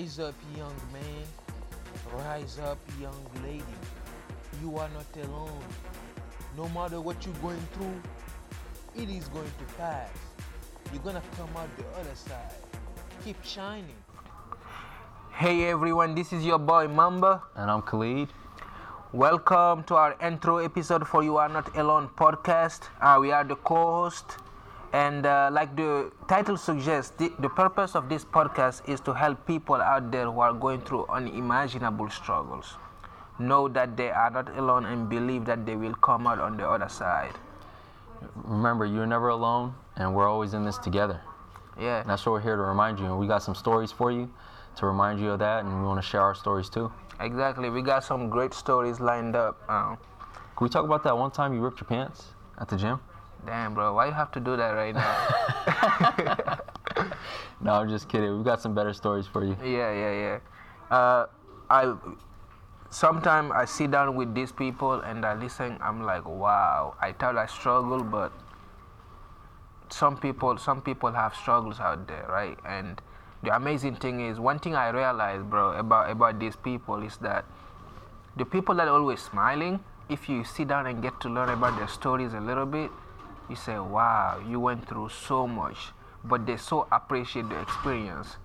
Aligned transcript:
Rise 0.00 0.18
up, 0.18 0.34
young 0.56 0.74
man. 0.94 2.24
Rise 2.24 2.58
up, 2.58 2.78
young 2.98 3.22
lady. 3.44 3.76
You 4.62 4.78
are 4.78 4.88
not 4.94 5.26
alone. 5.26 5.62
No 6.56 6.70
matter 6.70 7.02
what 7.02 7.22
you're 7.26 7.34
going 7.42 7.60
through, 7.74 8.00
it 8.96 9.10
is 9.10 9.28
going 9.28 9.52
to 9.58 9.74
pass. 9.74 10.08
You're 10.90 11.02
gonna 11.02 11.22
come 11.36 11.50
out 11.54 11.68
the 11.76 11.84
other 12.00 12.14
side. 12.14 12.54
Keep 13.26 13.44
shining. 13.44 14.00
Hey 15.32 15.64
everyone, 15.68 16.14
this 16.14 16.32
is 16.32 16.46
your 16.46 16.58
boy 16.58 16.88
Mamba. 16.88 17.42
And 17.54 17.70
I'm 17.70 17.82
Khalid. 17.82 18.30
Welcome 19.12 19.84
to 19.84 19.96
our 19.96 20.16
intro 20.22 20.56
episode 20.64 21.06
for 21.06 21.22
You 21.22 21.36
Are 21.36 21.50
Not 21.50 21.76
Alone 21.76 22.08
podcast. 22.16 22.88
Uh, 23.02 23.18
we 23.20 23.32
are 23.32 23.44
the 23.44 23.56
co 23.56 24.04
host. 24.04 24.38
And 24.92 25.24
uh, 25.24 25.50
like 25.52 25.76
the 25.76 26.10
title 26.28 26.56
suggests, 26.56 27.12
the, 27.16 27.32
the 27.38 27.48
purpose 27.48 27.94
of 27.94 28.08
this 28.08 28.24
podcast 28.24 28.88
is 28.88 29.00
to 29.02 29.12
help 29.12 29.46
people 29.46 29.76
out 29.76 30.10
there 30.10 30.24
who 30.24 30.40
are 30.40 30.52
going 30.52 30.80
through 30.80 31.06
unimaginable 31.06 32.10
struggles 32.10 32.76
know 33.38 33.68
that 33.68 33.96
they 33.96 34.10
are 34.10 34.30
not 34.30 34.56
alone 34.58 34.84
and 34.84 35.08
believe 35.08 35.44
that 35.46 35.64
they 35.64 35.76
will 35.76 35.94
come 35.94 36.26
out 36.26 36.38
on 36.38 36.56
the 36.56 36.68
other 36.68 36.88
side. 36.88 37.32
Remember, 38.44 38.84
you're 38.84 39.06
never 39.06 39.28
alone, 39.28 39.74
and 39.96 40.14
we're 40.14 40.28
always 40.28 40.54
in 40.54 40.64
this 40.64 40.76
together. 40.76 41.20
Yeah. 41.78 42.00
And 42.00 42.10
that's 42.10 42.26
what 42.26 42.32
we're 42.32 42.40
here 42.40 42.56
to 42.56 42.62
remind 42.62 42.98
you. 42.98 43.06
And 43.06 43.18
we 43.18 43.26
got 43.26 43.42
some 43.42 43.54
stories 43.54 43.90
for 43.90 44.12
you 44.12 44.28
to 44.76 44.86
remind 44.86 45.20
you 45.20 45.30
of 45.30 45.38
that, 45.38 45.64
and 45.64 45.80
we 45.80 45.86
want 45.86 46.02
to 46.02 46.06
share 46.06 46.20
our 46.20 46.34
stories 46.34 46.68
too. 46.68 46.92
Exactly. 47.20 47.70
We 47.70 47.80
got 47.82 48.04
some 48.04 48.28
great 48.28 48.52
stories 48.52 49.00
lined 49.00 49.36
up. 49.36 49.62
Um, 49.70 49.96
Can 50.56 50.64
we 50.64 50.68
talk 50.68 50.84
about 50.84 51.02
that 51.04 51.16
one 51.16 51.30
time 51.30 51.54
you 51.54 51.60
ripped 51.60 51.80
your 51.80 51.88
pants 51.88 52.34
at 52.58 52.68
the 52.68 52.76
gym? 52.76 53.00
Damn, 53.46 53.74
bro, 53.74 53.94
why 53.94 54.06
you 54.06 54.12
have 54.12 54.30
to 54.32 54.40
do 54.40 54.56
that 54.56 54.70
right 54.70 54.94
now? 54.94 56.58
No, 57.60 57.72
I'm 57.74 57.88
just 57.88 58.08
kidding. 58.08 58.34
We've 58.34 58.44
got 58.44 58.62
some 58.62 58.74
better 58.74 58.92
stories 58.92 59.26
for 59.26 59.44
you. 59.44 59.56
Yeah, 59.62 59.92
yeah, 59.92 60.12
yeah. 60.12 60.96
Uh, 60.96 61.26
I 61.68 61.94
sometimes 62.88 63.52
I 63.54 63.66
sit 63.66 63.90
down 63.90 64.16
with 64.16 64.34
these 64.34 64.50
people 64.50 65.00
and 65.00 65.24
I 65.24 65.34
listen. 65.34 65.76
I'm 65.80 66.02
like, 66.02 66.26
wow. 66.26 66.94
I 67.00 67.12
thought 67.12 67.36
I 67.36 67.46
struggled, 67.46 68.10
but 68.10 68.32
some 69.90 70.16
people, 70.16 70.56
some 70.56 70.80
people 70.80 71.12
have 71.12 71.34
struggles 71.34 71.80
out 71.80 72.08
there, 72.08 72.26
right? 72.28 72.58
And 72.64 73.00
the 73.42 73.54
amazing 73.54 73.96
thing 73.96 74.20
is, 74.20 74.40
one 74.40 74.58
thing 74.58 74.74
I 74.74 74.88
realized, 74.88 75.50
bro, 75.50 75.72
about 75.72 76.10
about 76.10 76.40
these 76.40 76.56
people 76.56 77.02
is 77.02 77.18
that 77.18 77.44
the 78.36 78.44
people 78.46 78.74
that 78.76 78.88
are 78.88 78.96
always 78.96 79.20
smiling. 79.20 79.80
If 80.08 80.28
you 80.28 80.42
sit 80.42 80.66
down 80.66 80.88
and 80.88 81.00
get 81.00 81.20
to 81.20 81.28
learn 81.28 81.50
about 81.50 81.78
their 81.78 81.86
stories 81.86 82.34
a 82.34 82.40
little 82.40 82.66
bit, 82.66 82.90
you 83.50 83.56
say, 83.56 83.78
wow, 83.78 84.40
you 84.48 84.60
went 84.60 84.88
through 84.88 85.08
so 85.10 85.46
much. 85.46 85.76
But 86.24 86.46
they 86.46 86.56
so 86.56 86.86
appreciate 86.92 87.48
the 87.48 87.60
experience 87.60 88.36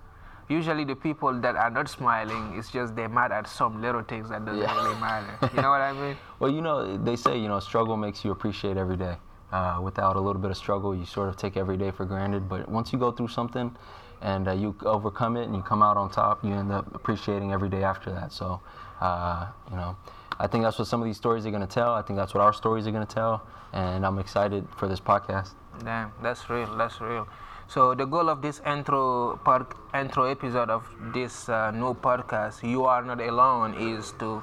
usually 0.48 0.84
the 0.84 0.94
people 0.94 1.32
that 1.40 1.56
are 1.56 1.70
not 1.70 1.88
smiling 1.88 2.54
it's 2.56 2.70
just 2.70 2.94
they're 2.94 3.08
mad 3.08 3.32
at 3.32 3.48
some 3.48 3.82
little 3.82 4.02
things 4.02 4.28
that 4.28 4.44
doesn't 4.44 4.62
Yeah. 4.62 4.84
really 4.84 5.00
matter 5.00 5.38
you 5.52 5.60
know 5.60 5.70
what 5.70 5.80
i 5.80 5.92
mean 5.92 6.16
Well, 6.38 6.50
you 6.52 6.60
know, 6.60 6.96
they 6.98 7.16
say, 7.16 7.38
you 7.38 7.48
know, 7.48 7.60
struggle 7.60 7.96
makes 7.96 8.22
you 8.24 8.30
appreciate 8.30 8.76
every 8.76 8.96
day. 8.98 9.16
Uh, 9.50 9.80
without 9.82 10.16
a 10.16 10.20
little 10.20 10.40
bit 10.40 10.50
of 10.50 10.56
struggle, 10.56 10.94
you 10.94 11.06
sort 11.06 11.30
of 11.30 11.36
take 11.36 11.56
every 11.56 11.78
day 11.78 11.90
for 11.90 12.04
granted. 12.04 12.46
But 12.46 12.68
once 12.68 12.92
you 12.92 12.98
go 12.98 13.10
through 13.10 13.28
something 13.28 13.74
and 14.20 14.46
uh, 14.46 14.52
you 14.52 14.76
overcome 14.84 15.38
it 15.38 15.44
and 15.44 15.56
you 15.56 15.62
come 15.62 15.82
out 15.82 15.96
on 15.96 16.10
top, 16.10 16.44
you 16.44 16.52
end 16.52 16.70
up 16.70 16.94
appreciating 16.94 17.52
every 17.52 17.70
day 17.70 17.82
after 17.82 18.10
that. 18.12 18.32
So, 18.32 18.60
uh, 19.00 19.46
you 19.70 19.76
know, 19.76 19.96
I 20.38 20.46
think 20.46 20.64
that's 20.64 20.78
what 20.78 20.88
some 20.88 21.00
of 21.02 21.06
these 21.06 21.16
stories 21.16 21.46
are 21.46 21.50
going 21.50 21.66
to 21.66 21.74
tell. 21.80 21.92
I 21.94 22.02
think 22.02 22.16
that's 22.18 22.34
what 22.34 22.42
our 22.42 22.52
stories 22.52 22.86
are 22.86 22.92
going 22.92 23.06
to 23.06 23.14
tell. 23.14 23.46
And 23.72 24.04
I'm 24.06 24.18
excited 24.18 24.66
for 24.76 24.86
this 24.88 25.00
podcast. 25.00 25.50
damn 25.84 26.10
that's 26.22 26.48
real 26.48 26.70
that's 26.80 27.00
real 27.02 27.28
so 27.68 27.94
the 27.94 28.06
goal 28.06 28.30
of 28.30 28.40
this 28.40 28.60
intro 28.74 29.36
part 29.44 29.74
intro 29.94 30.24
episode 30.24 30.70
of 30.70 30.86
this 31.12 31.50
uh, 31.50 31.70
new 31.70 31.92
podcast 32.06 32.62
you 32.62 32.84
are 32.92 33.02
not 33.04 33.20
alone 33.20 33.74
is 33.88 34.12
to 34.20 34.40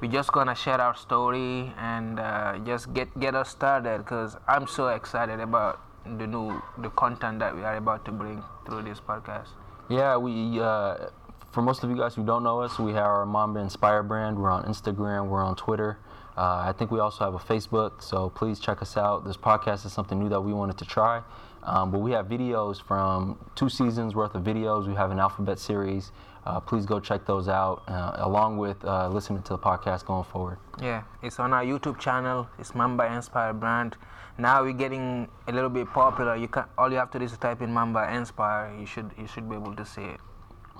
we're 0.00 0.10
just 0.10 0.32
gonna 0.32 0.54
share 0.54 0.80
our 0.80 0.96
story 0.96 1.72
and 1.78 2.18
uh, 2.20 2.56
just 2.64 2.92
get 2.94 3.08
get 3.20 3.34
us 3.34 3.50
started 3.50 3.98
because 3.98 4.36
i'm 4.48 4.66
so 4.66 4.88
excited 4.88 5.40
about 5.40 5.80
the 6.18 6.26
new 6.26 6.46
the 6.78 6.88
content 6.90 7.38
that 7.38 7.54
we 7.54 7.62
are 7.62 7.76
about 7.76 8.04
to 8.04 8.12
bring 8.12 8.42
through 8.64 8.82
this 8.82 9.00
podcast 9.12 9.52
Yeah, 9.88 10.16
we 10.16 10.34
uh, 10.58 11.10
for 11.56 11.62
most 11.62 11.82
of 11.82 11.88
you 11.88 11.96
guys 11.96 12.14
who 12.14 12.22
don't 12.22 12.42
know 12.42 12.60
us, 12.60 12.78
we 12.78 12.92
have 12.92 13.06
our 13.06 13.24
Mamba 13.24 13.60
Inspire 13.60 14.02
brand. 14.02 14.38
We're 14.38 14.50
on 14.50 14.64
Instagram, 14.64 15.28
we're 15.28 15.42
on 15.42 15.56
Twitter. 15.56 15.96
Uh, 16.36 16.62
I 16.68 16.74
think 16.76 16.90
we 16.90 17.00
also 17.00 17.24
have 17.24 17.32
a 17.32 17.38
Facebook, 17.38 18.02
so 18.02 18.28
please 18.28 18.60
check 18.60 18.82
us 18.82 18.98
out. 18.98 19.24
This 19.24 19.38
podcast 19.38 19.86
is 19.86 19.92
something 19.94 20.18
new 20.18 20.28
that 20.28 20.42
we 20.42 20.52
wanted 20.52 20.76
to 20.76 20.84
try. 20.84 21.22
Um, 21.62 21.90
but 21.90 22.00
we 22.00 22.10
have 22.10 22.26
videos 22.26 22.82
from 22.82 23.38
two 23.54 23.70
seasons 23.70 24.14
worth 24.14 24.34
of 24.34 24.44
videos. 24.44 24.86
We 24.86 24.94
have 24.96 25.10
an 25.10 25.18
alphabet 25.18 25.58
series. 25.58 26.12
Uh, 26.44 26.60
please 26.60 26.84
go 26.84 27.00
check 27.00 27.24
those 27.24 27.48
out, 27.48 27.82
uh, 27.88 28.16
along 28.16 28.58
with 28.58 28.84
uh, 28.84 29.08
listening 29.08 29.42
to 29.44 29.54
the 29.54 29.58
podcast 29.58 30.04
going 30.04 30.24
forward. 30.24 30.58
Yeah, 30.82 31.04
it's 31.22 31.40
on 31.40 31.54
our 31.54 31.64
YouTube 31.64 31.98
channel. 31.98 32.50
It's 32.58 32.74
Mamba 32.74 33.06
Inspire 33.06 33.54
brand. 33.54 33.96
Now 34.36 34.62
we're 34.62 34.74
getting 34.74 35.26
a 35.48 35.52
little 35.52 35.70
bit 35.70 35.88
popular. 35.88 36.36
You 36.36 36.48
can 36.48 36.64
all 36.76 36.92
you 36.92 36.98
have 36.98 37.10
to 37.12 37.18
do 37.18 37.24
is 37.24 37.34
type 37.38 37.62
in 37.62 37.72
Mamba 37.72 38.12
Inspire. 38.12 38.76
You 38.78 38.84
should 38.84 39.10
you 39.18 39.26
should 39.26 39.48
be 39.48 39.56
able 39.56 39.74
to 39.74 39.86
see 39.86 40.04
it. 40.04 40.20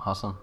Awesome. 0.05 0.37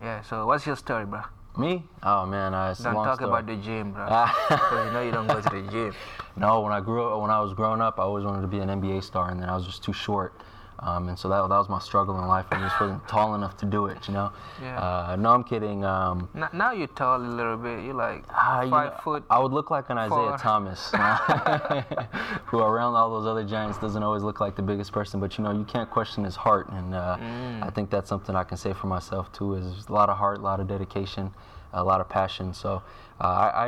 Yeah. 0.00 0.22
So 0.22 0.46
what's 0.46 0.66
your 0.66 0.76
story, 0.76 1.06
bro? 1.06 1.22
Me? 1.56 1.82
Oh 2.02 2.26
man, 2.26 2.52
uh, 2.52 2.70
it's 2.72 2.82
Don't 2.82 2.94
talk 2.94 3.16
story. 3.16 3.30
about 3.30 3.46
the 3.46 3.56
gym, 3.56 3.92
bro. 3.92 4.04
Because 4.48 4.86
you 4.86 4.92
know 4.92 5.00
you 5.02 5.10
don't 5.10 5.26
go 5.26 5.40
to 5.40 5.48
the 5.48 5.62
gym. 5.70 5.94
No, 6.36 6.60
when 6.60 6.72
I 6.72 6.80
grew 6.80 7.02
up, 7.08 7.20
when 7.22 7.30
I 7.30 7.40
was 7.40 7.54
growing 7.54 7.80
up, 7.80 7.98
I 7.98 8.02
always 8.02 8.24
wanted 8.24 8.42
to 8.42 8.46
be 8.48 8.58
an 8.58 8.68
NBA 8.68 9.02
star, 9.02 9.30
and 9.30 9.40
then 9.40 9.48
I 9.48 9.54
was 9.56 9.64
just 9.64 9.82
too 9.82 9.94
short, 9.94 10.34
um, 10.80 11.08
and 11.08 11.18
so 11.18 11.28
that, 11.28 11.40
that 11.48 11.56
was 11.56 11.68
my 11.68 11.78
struggle 11.78 12.18
in 12.20 12.26
life. 12.26 12.46
I 12.50 12.58
just 12.60 12.78
wasn't 12.80 13.06
tall 13.08 13.34
enough 13.34 13.56
to 13.58 13.66
do 13.66 13.86
it, 13.86 14.06
you 14.08 14.14
know. 14.14 14.30
Yeah. 14.60 14.78
Uh, 14.78 15.16
no, 15.16 15.30
I'm 15.32 15.42
kidding. 15.44 15.84
Um, 15.84 16.28
N- 16.34 16.48
now 16.52 16.72
you're 16.72 16.86
tall 16.88 17.16
a 17.16 17.22
little 17.22 17.56
bit. 17.56 17.84
You're 17.84 17.94
like 17.94 18.24
ah, 18.30 18.62
you 18.62 18.70
five 18.70 18.92
know, 18.92 18.98
foot. 19.02 19.24
I 19.30 19.38
would 19.38 19.52
look 19.52 19.70
like 19.70 19.88
an 19.90 19.98
Isaiah. 19.98 20.36
Thomas, 20.38 20.90
who 22.46 22.58
around 22.60 22.94
all 22.94 23.10
those 23.10 23.26
other 23.26 23.44
giants 23.44 23.78
doesn't 23.78 24.02
always 24.02 24.22
look 24.22 24.40
like 24.40 24.56
the 24.56 24.62
biggest 24.62 24.92
person, 24.92 25.20
but 25.20 25.36
you 25.38 25.44
know 25.44 25.52
you 25.52 25.64
can't 25.64 25.90
question 25.90 26.24
his 26.24 26.36
heart, 26.36 26.68
and 26.70 26.94
uh, 26.94 27.16
Mm. 27.16 27.62
I 27.66 27.70
think 27.70 27.90
that's 27.90 28.08
something 28.08 28.36
I 28.36 28.44
can 28.44 28.56
say 28.56 28.72
for 28.72 28.86
myself 28.86 29.32
too. 29.32 29.54
Is 29.54 29.86
a 29.88 29.92
lot 29.92 30.08
of 30.10 30.18
heart, 30.18 30.38
a 30.38 30.42
lot 30.42 30.60
of 30.60 30.68
dedication, 30.68 31.32
a 31.72 31.82
lot 31.82 32.00
of 32.00 32.08
passion. 32.08 32.52
So 32.52 32.82
uh, 33.20 33.24
I, 33.24 33.66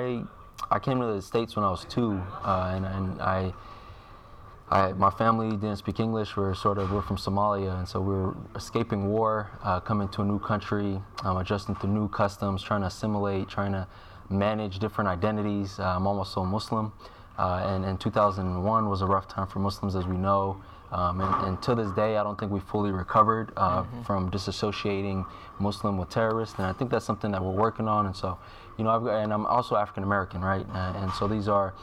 I 0.71 0.77
I 0.77 0.79
came 0.79 1.01
to 1.01 1.07
the 1.07 1.23
states 1.23 1.57
when 1.57 1.65
I 1.65 1.71
was 1.71 1.85
two, 1.85 2.21
uh, 2.45 2.73
and, 2.75 2.85
and 2.85 3.23
I. 3.23 3.53
I, 4.71 4.93
my 4.93 5.11
family 5.11 5.51
didn't 5.51 5.77
speak 5.77 5.99
English. 5.99 6.37
We're 6.37 6.55
sort 6.55 6.77
of 6.77 6.93
we're 6.93 7.01
from 7.03 7.17
Somalia, 7.17 7.79
and 7.79 7.89
so 7.89 8.01
we 8.01 8.13
were 8.13 8.37
escaping 8.55 9.09
war, 9.09 9.51
uh, 9.63 9.81
coming 9.81 10.09
to 10.11 10.23
a 10.23 10.25
new 10.25 10.39
country, 10.39 11.01
um, 11.25 11.39
adjusting 11.39 11.75
to 11.77 11.87
new 11.87 12.09
customs, 12.09 12.63
trying 12.63 12.83
to 12.83 12.89
assimilate, 12.89 13.49
trying 13.49 13.73
to 13.73 13.87
manage 14.29 14.79
different 14.79 15.09
identities. 15.09 15.79
Uh, 15.79 15.97
I'm 15.97 16.07
also 16.07 16.45
Muslim, 16.45 16.93
uh, 17.39 17.65
and, 17.67 17.85
and 17.85 17.99
2001 17.99 18.89
was 18.91 19.01
a 19.01 19.07
rough 19.07 19.27
time 19.27 19.47
for 19.47 19.59
Muslims, 19.59 19.97
as 19.97 20.07
we 20.07 20.17
know. 20.17 20.63
Um, 20.93 21.21
and, 21.21 21.47
and 21.47 21.63
to 21.63 21.75
this 21.75 21.91
day, 21.93 22.17
I 22.17 22.23
don't 22.23 22.39
think 22.39 22.53
we 22.53 22.61
fully 22.61 22.91
recovered 22.91 23.53
uh, 23.57 23.85
from 24.05 24.31
disassociating 24.31 25.27
Muslim 25.59 25.97
with 25.97 26.11
terrorists, 26.11 26.57
and 26.59 26.67
I 26.67 26.73
think 26.75 26.91
that's 26.91 27.05
something 27.05 27.31
that 27.33 27.43
we're 27.43 27.51
working 27.53 27.89
on. 27.89 28.07
And 28.07 28.17
so, 28.17 28.39
you 28.77 28.85
know, 28.85 28.91
I've, 28.91 29.07
and 29.07 29.33
I'm 29.33 29.47
also 29.47 29.77
African 29.77 30.03
American, 30.03 30.43
right? 30.43 30.67
Uh, 30.75 30.95
and 30.97 31.13
so 31.13 31.27
these 31.27 31.49
are 31.49 31.75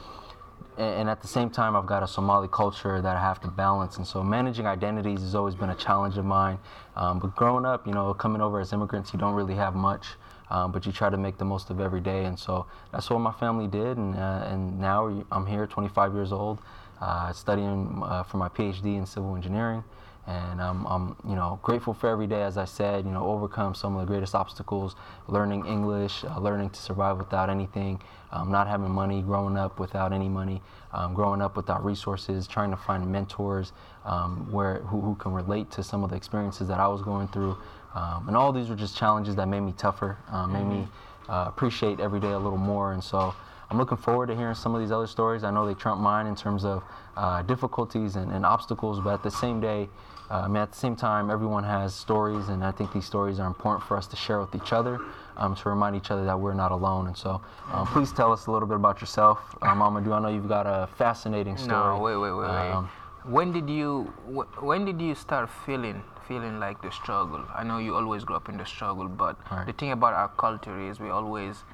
and 0.78 1.08
at 1.08 1.22
the 1.22 1.28
same 1.28 1.48
time 1.48 1.74
i've 1.74 1.86
got 1.86 2.02
a 2.02 2.06
somali 2.06 2.48
culture 2.50 3.00
that 3.00 3.16
i 3.16 3.20
have 3.20 3.40
to 3.40 3.48
balance. 3.48 3.96
And 3.96 4.06
so 4.06 4.22
managing 4.22 4.66
identities 4.66 5.20
has 5.20 5.34
always 5.34 5.54
been 5.54 5.70
a 5.70 5.74
challenge 5.74 6.18
of 6.18 6.24
mine. 6.24 6.58
Um, 6.96 7.18
but 7.18 7.34
growing 7.34 7.64
up 7.64 7.86
you 7.86 7.92
know 7.92 8.12
coming 8.14 8.42
over 8.42 8.60
as 8.60 8.72
immigrants 8.72 9.12
you 9.12 9.18
don't 9.18 9.34
really 9.34 9.54
have 9.54 9.74
much 9.74 10.06
um, 10.50 10.72
but 10.72 10.86
you 10.86 10.92
try 10.92 11.10
to 11.10 11.16
make 11.16 11.38
the 11.38 11.44
most 11.44 11.70
of 11.70 11.80
every 11.80 12.00
day. 12.00 12.24
And 12.24 12.38
so 12.38 12.66
that's 12.92 13.10
what 13.10 13.18
my 13.18 13.32
family 13.32 13.66
did. 13.66 13.96
And, 13.96 14.14
uh, 14.14 14.46
and 14.46 14.78
now 14.78 15.24
i'm 15.32 15.46
here 15.46 15.66
25 15.66 16.14
years 16.14 16.32
old 16.32 16.60
uh, 17.00 17.32
studying 17.32 18.02
uh, 18.04 18.22
for 18.22 18.38
my 18.38 18.48
phd 18.48 18.84
in 18.84 19.06
civil 19.06 19.36
engineering 19.36 19.84
and 20.26 20.60
um, 20.60 20.86
I'm, 20.88 21.16
you 21.28 21.36
know, 21.36 21.60
grateful 21.62 21.94
for 21.94 22.08
every 22.08 22.26
day. 22.26 22.42
As 22.42 22.58
I 22.58 22.64
said, 22.64 23.04
you 23.04 23.12
know, 23.12 23.24
overcome 23.24 23.74
some 23.74 23.94
of 23.94 24.00
the 24.00 24.06
greatest 24.06 24.34
obstacles, 24.34 24.96
learning 25.28 25.64
English, 25.66 26.24
uh, 26.24 26.38
learning 26.40 26.70
to 26.70 26.80
survive 26.80 27.16
without 27.18 27.48
anything, 27.48 28.00
um, 28.32 28.50
not 28.50 28.66
having 28.66 28.90
money, 28.90 29.22
growing 29.22 29.56
up 29.56 29.78
without 29.78 30.12
any 30.12 30.28
money, 30.28 30.60
um, 30.92 31.14
growing 31.14 31.40
up 31.40 31.56
without 31.56 31.84
resources, 31.84 32.48
trying 32.48 32.70
to 32.70 32.76
find 32.76 33.06
mentors 33.10 33.72
um, 34.04 34.50
where 34.50 34.80
who, 34.80 35.00
who 35.00 35.14
can 35.14 35.32
relate 35.32 35.70
to 35.70 35.82
some 35.82 36.02
of 36.02 36.10
the 36.10 36.16
experiences 36.16 36.66
that 36.68 36.80
I 36.80 36.88
was 36.88 37.02
going 37.02 37.28
through, 37.28 37.56
um, 37.94 38.26
and 38.26 38.36
all 38.36 38.52
these 38.52 38.68
were 38.68 38.76
just 38.76 38.96
challenges 38.96 39.36
that 39.36 39.46
made 39.46 39.60
me 39.60 39.74
tougher, 39.78 40.18
uh, 40.28 40.46
made 40.46 40.64
me 40.64 40.88
uh, 41.28 41.44
appreciate 41.46 42.00
every 42.00 42.20
day 42.20 42.32
a 42.32 42.38
little 42.38 42.58
more, 42.58 42.92
and 42.92 43.02
so. 43.02 43.34
I'm 43.68 43.78
looking 43.78 43.98
forward 43.98 44.28
to 44.28 44.36
hearing 44.36 44.54
some 44.54 44.76
of 44.76 44.80
these 44.80 44.92
other 44.92 45.08
stories. 45.08 45.42
I 45.42 45.50
know 45.50 45.66
they 45.66 45.74
trump 45.74 46.00
mine 46.00 46.28
in 46.28 46.36
terms 46.36 46.64
of 46.64 46.84
uh, 47.16 47.42
difficulties 47.42 48.14
and, 48.14 48.30
and 48.30 48.46
obstacles, 48.46 49.00
but 49.00 49.14
at 49.14 49.24
the 49.24 49.30
same 49.30 49.60
day, 49.60 49.88
I 50.30 50.48
mean, 50.48 50.56
at 50.56 50.72
the 50.72 50.76
same 50.76 50.96
time, 50.96 51.30
everyone 51.30 51.64
has 51.64 51.94
stories, 51.94 52.48
and 52.48 52.64
I 52.64 52.72
think 52.72 52.92
these 52.92 53.04
stories 53.04 53.38
are 53.38 53.46
important 53.46 53.86
for 53.86 53.96
us 53.96 54.06
to 54.08 54.16
share 54.16 54.40
with 54.40 54.54
each 54.54 54.72
other, 54.72 55.00
um, 55.36 55.54
to 55.56 55.68
remind 55.68 55.96
each 55.96 56.10
other 56.10 56.24
that 56.24 56.38
we're 56.38 56.54
not 56.54 56.72
alone. 56.72 57.06
And 57.06 57.16
so, 57.16 57.40
um, 57.72 57.86
please 57.86 58.12
tell 58.12 58.32
us 58.32 58.46
a 58.46 58.50
little 58.50 58.68
bit 58.68 58.76
about 58.76 59.00
yourself, 59.00 59.38
Mamba. 59.62 60.00
Do 60.00 60.12
I 60.12 60.18
know 60.20 60.28
you've 60.28 60.48
got 60.48 60.66
a 60.66 60.88
fascinating 60.96 61.56
story? 61.56 61.96
No, 61.96 62.02
wait, 62.02 62.16
wait, 62.16 62.32
wait, 62.32 62.40
wait. 62.40 62.70
Um, 62.70 62.88
when 63.24 63.52
did 63.52 63.68
you 63.68 64.12
wh- 64.34 64.62
when 64.62 64.84
did 64.84 65.00
you 65.00 65.14
start 65.14 65.50
feeling 65.50 66.02
feeling 66.26 66.58
like 66.58 66.82
the 66.82 66.90
struggle. 66.90 67.42
I 67.54 67.62
know 67.64 67.78
you 67.78 67.94
always 67.94 68.24
grew 68.24 68.36
up 68.36 68.48
in 68.48 68.56
the 68.56 68.66
struggle, 68.66 69.08
but 69.08 69.36
Right. 69.50 69.66
the 69.66 69.72
thing 69.72 69.92
about 69.92 70.12
our 70.14 70.28
culture 70.28 70.78
is 70.80 71.00
we 71.00 71.10
always 71.10 71.64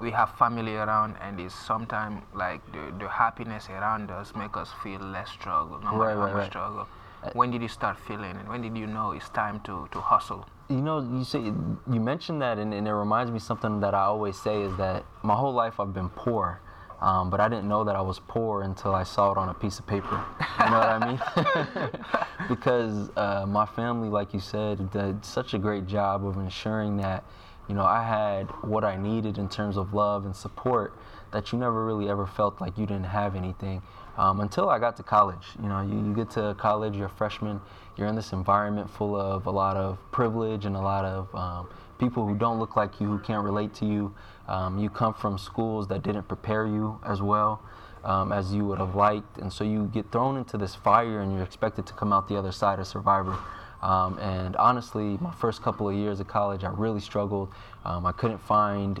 we 0.00 0.10
have 0.10 0.30
family 0.36 0.76
around, 0.76 1.16
and 1.20 1.38
it's 1.38 1.54
sometimes 1.54 2.22
like 2.34 2.60
the, 2.72 2.92
the 2.98 3.08
happiness 3.08 3.68
around 3.70 4.10
us 4.10 4.34
make 4.34 4.56
us 4.56 4.70
feel 4.82 5.00
less 5.00 5.30
struggle, 5.30 5.78
no 5.78 5.92
Right, 5.92 6.08
matter 6.08 6.20
how 6.20 6.26
much 6.26 6.34
right. 6.34 6.46
struggle. 6.50 6.88
When 7.34 7.50
did 7.50 7.62
you 7.62 7.68
start 7.68 7.98
feeling 7.98 8.36
it? 8.36 8.48
When 8.48 8.62
did 8.62 8.76
you 8.76 8.86
know 8.86 9.12
it's 9.12 9.28
time 9.28 9.60
to, 9.60 9.88
to 9.92 10.00
hustle? 10.00 10.46
You 10.68 10.80
know, 10.80 11.00
you 11.00 11.24
say 11.24 11.40
you 11.40 12.00
mentioned 12.00 12.42
that, 12.42 12.58
and, 12.58 12.74
and 12.74 12.86
it 12.88 12.94
reminds 12.94 13.30
me 13.30 13.38
something 13.38 13.80
that 13.80 13.94
I 13.94 14.02
always 14.02 14.40
say 14.40 14.62
is 14.62 14.76
that 14.76 15.04
my 15.22 15.34
whole 15.34 15.52
life 15.52 15.78
I've 15.78 15.94
been 15.94 16.08
poor, 16.08 16.60
um, 17.00 17.30
but 17.30 17.40
I 17.40 17.48
didn't 17.48 17.68
know 17.68 17.84
that 17.84 17.94
I 17.94 18.00
was 18.00 18.18
poor 18.18 18.62
until 18.62 18.94
I 18.94 19.04
saw 19.04 19.32
it 19.32 19.38
on 19.38 19.48
a 19.48 19.54
piece 19.54 19.78
of 19.78 19.86
paper. 19.86 20.24
You 20.60 20.70
know 20.70 20.78
what 20.78 20.88
I 20.88 21.06
mean? 21.06 21.88
because 22.48 23.10
uh, 23.16 23.44
my 23.46 23.66
family, 23.66 24.08
like 24.08 24.34
you 24.34 24.40
said, 24.40 24.90
did 24.90 25.24
such 25.24 25.54
a 25.54 25.58
great 25.58 25.86
job 25.86 26.26
of 26.26 26.36
ensuring 26.38 26.96
that 26.98 27.24
you 27.68 27.74
know 27.74 27.84
I 27.84 28.02
had 28.02 28.46
what 28.62 28.84
I 28.84 28.96
needed 28.96 29.38
in 29.38 29.48
terms 29.48 29.76
of 29.76 29.94
love 29.94 30.24
and 30.24 30.34
support 30.34 30.98
that 31.32 31.52
you 31.52 31.58
never 31.58 31.84
really 31.84 32.08
ever 32.08 32.26
felt 32.26 32.60
like 32.60 32.78
you 32.78 32.86
didn't 32.86 33.04
have 33.04 33.34
anything 33.34 33.82
um, 34.16 34.40
until 34.40 34.68
I 34.68 34.78
got 34.78 34.96
to 34.98 35.02
college. 35.02 35.46
You 35.62 35.68
know, 35.68 35.82
you, 35.82 35.96
you 36.06 36.14
get 36.14 36.30
to 36.32 36.54
college, 36.58 36.96
you're 36.96 37.06
a 37.06 37.10
freshman, 37.10 37.60
you're 37.96 38.08
in 38.08 38.14
this 38.14 38.32
environment 38.32 38.90
full 38.90 39.16
of 39.16 39.46
a 39.46 39.50
lot 39.50 39.76
of 39.76 39.98
privilege 40.12 40.66
and 40.66 40.76
a 40.76 40.80
lot 40.80 41.04
of 41.04 41.34
um, 41.34 41.68
people 41.98 42.26
who 42.26 42.34
don't 42.34 42.58
look 42.58 42.76
like 42.76 43.00
you, 43.00 43.06
who 43.06 43.18
can't 43.18 43.44
relate 43.44 43.74
to 43.74 43.86
you. 43.86 44.14
Um, 44.48 44.78
you 44.78 44.90
come 44.90 45.14
from 45.14 45.38
schools 45.38 45.88
that 45.88 46.02
didn't 46.02 46.24
prepare 46.24 46.66
you 46.66 47.00
as 47.06 47.22
well 47.22 47.62
um, 48.04 48.32
as 48.32 48.52
you 48.52 48.64
would 48.66 48.78
have 48.78 48.94
liked, 48.94 49.38
and 49.38 49.52
so 49.52 49.64
you 49.64 49.88
get 49.92 50.10
thrown 50.10 50.36
into 50.36 50.58
this 50.58 50.74
fire 50.74 51.20
and 51.20 51.32
you're 51.32 51.44
expected 51.44 51.86
to 51.86 51.92
come 51.92 52.12
out 52.12 52.28
the 52.28 52.36
other 52.36 52.52
side 52.52 52.78
a 52.78 52.84
survivor. 52.84 53.36
Um, 53.82 54.18
and 54.18 54.54
honestly, 54.56 55.18
my 55.20 55.32
first 55.32 55.62
couple 55.62 55.88
of 55.88 55.94
years 55.94 56.20
of 56.20 56.28
college, 56.28 56.62
I 56.64 56.70
really 56.70 57.00
struggled. 57.00 57.52
Um, 57.84 58.06
I 58.06 58.12
couldn't 58.12 58.38
find 58.38 59.00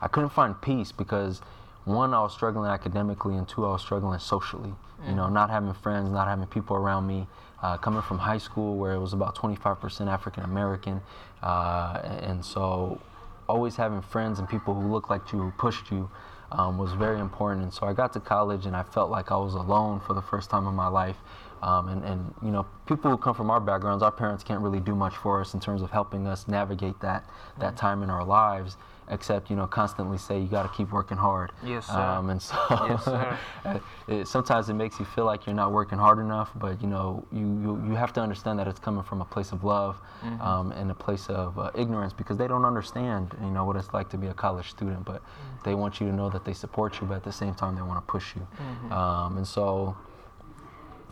I 0.00 0.08
couldn't 0.08 0.30
find 0.30 0.60
peace 0.60 0.92
because 0.92 1.40
one, 1.84 2.14
I 2.14 2.20
was 2.20 2.32
struggling 2.32 2.68
academically, 2.68 3.36
and 3.36 3.48
two, 3.48 3.64
I 3.64 3.72
was 3.72 3.82
struggling 3.82 4.18
socially. 4.18 4.74
You 5.06 5.14
know, 5.14 5.28
not 5.28 5.50
having 5.50 5.72
friends, 5.74 6.10
not 6.10 6.26
having 6.26 6.46
people 6.46 6.74
around 6.76 7.06
me. 7.06 7.26
Uh, 7.62 7.76
coming 7.76 8.02
from 8.02 8.18
high 8.18 8.38
school 8.38 8.76
where 8.76 8.92
it 8.92 8.98
was 8.98 9.12
about 9.12 9.34
25% 9.34 10.08
African 10.08 10.44
American, 10.44 11.00
uh, 11.42 12.00
and 12.04 12.44
so 12.44 13.00
always 13.48 13.76
having 13.76 14.02
friends 14.02 14.38
and 14.38 14.48
people 14.48 14.74
who 14.74 14.92
looked 14.92 15.10
like 15.10 15.32
you, 15.32 15.38
who 15.38 15.50
pushed 15.52 15.90
you, 15.90 16.10
um, 16.52 16.78
was 16.78 16.92
very 16.92 17.20
important. 17.20 17.62
And 17.62 17.72
so 17.72 17.86
I 17.86 17.92
got 17.92 18.12
to 18.14 18.20
college 18.20 18.66
and 18.66 18.76
I 18.76 18.82
felt 18.82 19.10
like 19.10 19.30
I 19.30 19.36
was 19.36 19.54
alone 19.54 20.00
for 20.00 20.14
the 20.14 20.22
first 20.22 20.50
time 20.50 20.66
in 20.66 20.74
my 20.74 20.88
life. 20.88 21.16
Um, 21.62 21.88
and, 21.88 22.04
and, 22.04 22.34
you 22.42 22.50
know, 22.50 22.66
people 22.86 23.10
who 23.10 23.16
come 23.16 23.34
from 23.34 23.50
our 23.50 23.60
backgrounds, 23.60 24.02
our 24.02 24.12
parents 24.12 24.44
can't 24.44 24.60
really 24.60 24.80
do 24.80 24.94
much 24.94 25.16
for 25.16 25.40
us 25.40 25.54
in 25.54 25.60
terms 25.60 25.82
of 25.82 25.90
helping 25.90 26.26
us 26.26 26.46
navigate 26.46 27.00
that, 27.00 27.24
that 27.58 27.76
time 27.76 28.02
in 28.02 28.10
our 28.10 28.24
lives, 28.24 28.76
except, 29.08 29.50
you 29.50 29.56
know, 29.56 29.66
constantly 29.66 30.18
say, 30.18 30.38
you 30.40 30.46
got 30.48 30.62
to 30.64 30.68
keep 30.76 30.90
working 30.92 31.16
hard. 31.16 31.52
Yes, 31.64 31.86
sir. 31.86 31.94
Um, 32.00 32.30
and 32.30 32.40
so 32.42 32.56
Yes, 32.88 33.04
sir. 33.04 33.38
it, 34.08 34.26
sometimes 34.28 34.68
it 34.68 34.74
makes 34.74 34.98
you 34.98 35.04
feel 35.04 35.24
like 35.24 35.46
you're 35.46 35.54
not 35.54 35.72
working 35.72 35.98
hard 35.98 36.18
enough, 36.18 36.50
but, 36.56 36.80
you 36.82 36.88
know, 36.88 37.24
you, 37.32 37.40
you, 37.62 37.84
you 37.88 37.94
have 37.94 38.12
to 38.14 38.20
understand 38.20 38.58
that 38.58 38.66
it's 38.68 38.80
coming 38.80 39.02
from 39.04 39.20
a 39.20 39.24
place 39.24 39.52
of 39.52 39.64
love 39.64 40.00
Mm-hmm. 40.24 40.40
um, 40.42 40.72
and 40.72 40.90
a 40.90 40.94
place 40.94 41.28
of 41.28 41.58
uh, 41.58 41.70
ignorance 41.74 42.12
because 42.14 42.36
they 42.38 42.48
don't 42.48 42.64
understand, 42.64 43.36
you 43.42 43.50
know, 43.50 43.64
what 43.66 43.76
it's 43.76 43.92
like 43.92 44.08
to 44.10 44.16
be 44.16 44.28
a 44.28 44.34
college 44.34 44.70
student, 44.70 45.04
but 45.04 45.16
Mm-hmm. 45.22 45.62
they 45.64 45.74
want 45.74 46.00
you 46.00 46.06
to 46.08 46.12
know 46.12 46.30
that 46.30 46.44
they 46.44 46.54
support 46.54 47.00
you, 47.00 47.06
but 47.06 47.14
at 47.16 47.24
the 47.24 47.32
same 47.32 47.54
time, 47.54 47.76
they 47.76 47.82
want 47.82 47.98
to 48.04 48.10
push 48.10 48.34
you. 48.34 48.46
Mm-hmm. 48.58 48.92
Um, 48.92 49.36
and 49.36 49.46
so 49.46 49.96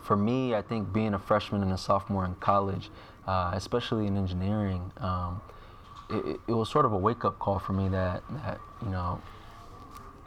for 0.01 0.15
me, 0.15 0.53
I 0.55 0.61
think 0.61 0.91
being 0.93 1.13
a 1.13 1.19
freshman 1.19 1.61
and 1.63 1.71
a 1.71 1.77
sophomore 1.77 2.25
in 2.25 2.35
college, 2.35 2.89
uh, 3.27 3.51
especially 3.53 4.07
in 4.07 4.17
engineering, 4.17 4.91
um, 4.97 5.41
it, 6.09 6.39
it- 6.47 6.53
was 6.53 6.69
sort 6.69 6.85
of 6.85 6.93
a 6.93 6.97
wake 6.97 7.25
up 7.25 7.39
call 7.39 7.59
for 7.59 7.73
me 7.73 7.87
that, 7.89 8.23
that, 8.43 8.59
you 8.83 8.89
know, 8.89 9.21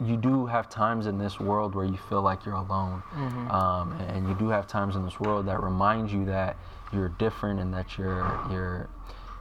you 0.05 0.15
do 0.15 0.45
have 0.45 0.69
times 0.69 1.07
in 1.07 1.17
this 1.17 1.39
world 1.39 1.75
where 1.75 1.85
you 1.85 1.97
feel 1.97 2.21
like 2.21 2.45
you're 2.45 2.55
alone. 2.55 3.03
Um, 3.51 3.91
and 4.07 4.27
you 4.27 4.33
do 4.35 4.47
have 4.49 4.65
times 4.67 4.95
in 4.95 5.03
this 5.03 5.19
world 5.19 5.45
that 5.47 5.61
remind 5.61 6.09
you 6.11 6.25
that 6.25 6.55
you're 6.93 7.09
different 7.09 7.59
and 7.59 7.73
that 7.73 7.97
you're, 7.97 8.39
you're, 8.49 8.87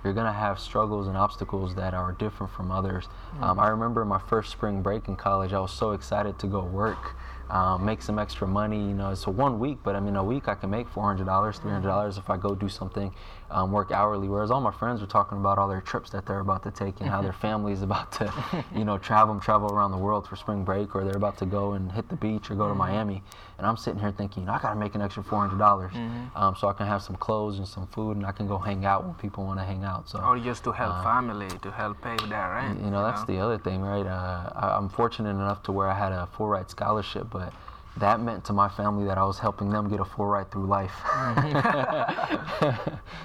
you're 0.02 0.12
gonna 0.12 0.32
have 0.32 0.58
struggles 0.58 1.06
and 1.06 1.16
obstacles 1.16 1.74
that 1.76 1.94
are 1.94 2.12
different 2.12 2.52
from 2.52 2.70
others. 2.72 3.06
Um, 3.40 3.60
I 3.60 3.68
remember 3.68 4.04
my 4.04 4.18
first 4.18 4.50
spring 4.50 4.82
break 4.82 5.06
in 5.08 5.14
college. 5.16 5.52
I 5.52 5.60
was 5.60 5.72
so 5.72 5.92
excited 5.92 6.38
to 6.40 6.46
go 6.48 6.62
work, 6.64 7.14
um, 7.50 7.84
make 7.84 8.02
some 8.02 8.18
extra 8.18 8.46
money. 8.46 8.78
You 8.78 8.94
know, 8.94 9.10
it's 9.10 9.26
a 9.26 9.30
one 9.30 9.58
week, 9.58 9.78
but 9.82 9.96
I 9.96 10.00
mean, 10.00 10.16
a 10.16 10.24
week 10.24 10.48
I 10.48 10.54
can 10.54 10.70
make 10.70 10.88
four 10.88 11.04
hundred 11.04 11.26
dollars, 11.26 11.58
three 11.58 11.70
hundred 11.70 11.88
dollars 11.88 12.18
if 12.18 12.28
I 12.28 12.36
go 12.36 12.54
do 12.54 12.68
something, 12.68 13.12
um, 13.50 13.72
work 13.72 13.90
hourly. 13.90 14.28
Whereas 14.28 14.50
all 14.50 14.60
my 14.60 14.72
friends 14.72 15.00
were 15.00 15.06
talking 15.06 15.38
about 15.38 15.58
all 15.58 15.68
their 15.68 15.80
trips 15.80 16.10
that 16.10 16.26
they're 16.26 16.40
about 16.40 16.62
to 16.64 16.70
take 16.70 17.00
and 17.00 17.08
how 17.08 17.22
their 17.22 17.32
family 17.44 17.72
is 17.72 17.82
about 17.82 18.12
to, 18.12 18.32
you 18.76 18.84
know, 18.84 18.98
travel 18.98 19.38
travel 19.40 19.72
around 19.72 19.90
the 19.92 19.98
world 19.98 20.26
for 20.28 20.36
spring 20.36 20.64
break, 20.64 20.94
or 20.94 21.04
they're 21.04 21.16
about 21.16 21.38
to 21.38 21.46
go 21.46 21.72
and 21.72 21.90
hit 21.92 22.08
the 22.08 22.16
beach 22.16 22.50
or 22.50 22.54
go 22.54 22.68
to 22.68 22.74
Miami. 22.74 23.22
And 23.58 23.66
I'm 23.66 23.76
sitting 23.76 23.98
here 23.98 24.12
thinking, 24.12 24.48
I 24.48 24.58
gotta 24.60 24.78
make 24.78 24.94
an 24.94 25.02
extra 25.02 25.22
four 25.22 25.40
hundred 25.40 25.58
dollars, 25.58 25.92
um, 26.36 26.54
so 26.56 26.68
I 26.68 26.72
can 26.72 26.86
have 26.86 27.02
some 27.02 27.16
clothes 27.16 27.58
and 27.58 27.66
some 27.66 27.86
food, 27.88 28.16
and 28.16 28.24
I 28.24 28.32
can 28.32 28.46
go 28.46 28.58
hang 28.58 28.84
out 28.84 29.04
when 29.04 29.14
people 29.14 29.44
want 29.44 29.58
to 29.58 29.64
hang 29.64 29.84
out. 29.84 30.08
So. 30.08 30.20
Or 30.20 30.38
just 30.38 30.64
to 30.64 30.72
help 30.72 31.02
family, 31.02 31.48
to 31.48 31.70
help 31.70 32.00
pay 32.02 32.16
that 32.28 32.46
rent. 32.48 32.80
You 32.84 32.90
know, 32.90 33.02
that's 33.02 33.24
the 33.24 33.38
other 33.38 33.58
thing, 33.58 33.80
right? 33.80 34.06
Uh, 34.06 34.50
I, 34.54 34.76
I'm 34.76 34.88
fortunate 34.88 35.30
enough 35.30 35.62
to 35.64 35.72
where 35.72 35.88
I 35.88 35.94
had 35.98 36.12
a 36.12 36.26
full 36.26 36.48
ride 36.48 36.70
scholarship, 36.70 37.30
but 37.38 37.52
that 37.98 38.20
meant 38.20 38.44
to 38.44 38.52
my 38.52 38.68
family 38.68 39.06
that 39.06 39.18
I 39.18 39.24
was 39.24 39.38
helping 39.38 39.70
them 39.70 39.88
get 39.88 40.00
a 40.00 40.04
full 40.04 40.26
ride 40.26 40.50
through 40.50 40.66
life. 40.66 40.94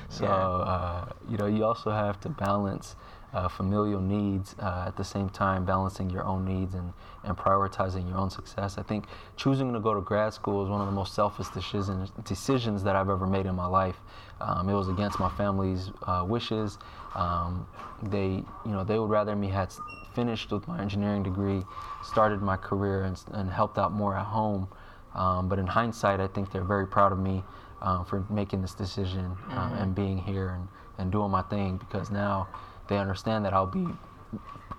so, 0.10 0.26
uh, 0.26 1.06
you 1.30 1.38
know, 1.38 1.46
you 1.46 1.64
also 1.64 1.92
have 1.92 2.20
to 2.22 2.30
balance 2.30 2.96
uh, 3.34 3.48
familial 3.48 4.00
needs 4.00 4.56
uh, 4.60 4.86
at 4.88 4.96
the 4.96 5.04
same 5.04 5.30
time, 5.30 5.66
balancing 5.66 6.10
your 6.10 6.24
own 6.24 6.46
needs 6.46 6.76
and, 6.76 6.94
and 7.24 7.36
prioritizing 7.36 8.08
your 8.08 8.18
own 8.18 8.30
success. 8.30 8.78
I 8.78 8.84
think 8.84 9.06
choosing 9.38 9.74
to 9.74 9.80
go 9.80 9.94
to 9.94 10.02
grad 10.02 10.34
school 10.34 10.64
is 10.64 10.70
one 10.70 10.82
of 10.82 10.88
the 10.88 10.94
most 10.94 11.16
selfish 11.16 11.48
decisions, 11.50 12.12
decisions 12.24 12.84
that 12.84 12.96
I've 12.96 13.10
ever 13.10 13.28
made 13.28 13.46
in 13.46 13.56
my 13.56 13.66
life. 13.66 13.98
Um, 14.40 14.70
it 14.70 14.74
was 14.74 14.90
against 14.90 15.20
my 15.20 15.30
family's 15.30 15.92
uh, 16.04 16.26
wishes. 16.28 16.78
Um, 17.16 17.66
they, 18.04 18.44
you 18.66 18.72
know, 18.72 18.84
they 18.84 19.00
would 19.00 19.10
rather 19.10 19.36
me 19.36 19.50
had 19.50 19.74
finished 20.14 20.52
with 20.52 20.68
my 20.68 20.82
engineering 20.82 21.24
degree, 21.24 21.64
started 22.04 22.42
my 22.42 22.58
career, 22.58 23.04
and, 23.04 23.22
and 23.32 23.50
helped 23.50 23.78
out 23.78 23.92
more 23.92 24.16
at 24.16 24.26
home. 24.26 24.68
Um, 25.16 25.48
but 25.48 25.60
in 25.60 25.68
hindsight, 25.68 26.20
I 26.20 26.28
think 26.28 26.52
they're 26.52 26.64
very 26.64 26.88
proud 26.88 27.12
of 27.12 27.20
me 27.20 27.44
um, 27.82 28.06
for 28.06 28.26
making 28.30 28.62
this 28.62 28.74
decision 28.74 29.36
um, 29.50 29.74
and 29.74 29.94
being 29.94 30.18
here 30.18 30.50
and, 30.50 30.68
and 30.98 31.12
doing 31.12 31.30
my 31.30 31.44
thing 31.44 31.78
because 31.78 32.10
now 32.10 32.48
they 32.88 32.98
understand 32.98 33.46
that 33.46 33.54
I'll 33.54 33.68
be 33.68 33.88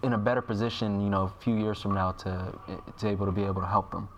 in 0.02 0.12
a 0.12 0.18
better 0.18 0.42
position, 0.42 1.00
you 1.00 1.08
know, 1.08 1.22
a 1.24 1.42
few 1.42 1.54
years 1.54 1.80
from 1.80 1.94
now 1.94 2.12
to 2.12 2.52
to 2.98 3.08
able 3.08 3.26
to 3.26 3.32
be 3.32 3.44
able 3.44 3.60
to 3.60 3.66
help 3.66 3.90
them 3.90 4.08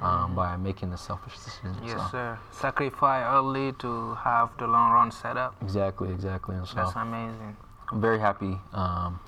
um, 0.00 0.34
by 0.34 0.56
making 0.56 0.90
the 0.90 0.96
selfish 0.96 1.34
decision. 1.34 1.76
Yes, 1.84 2.00
so. 2.02 2.08
sir. 2.10 2.38
Sacrifice 2.50 3.24
early 3.26 3.72
to 3.78 4.14
have 4.14 4.50
the 4.58 4.66
long 4.66 4.92
run 4.92 5.10
set 5.10 5.36
up. 5.36 5.54
Exactly, 5.62 6.10
exactly. 6.10 6.56
And 6.56 6.66
so 6.66 6.76
That's 6.76 6.96
amazing. 6.96 7.56
I'm 7.92 8.00
very 8.00 8.18
happy, 8.18 8.58
um, 8.72 9.20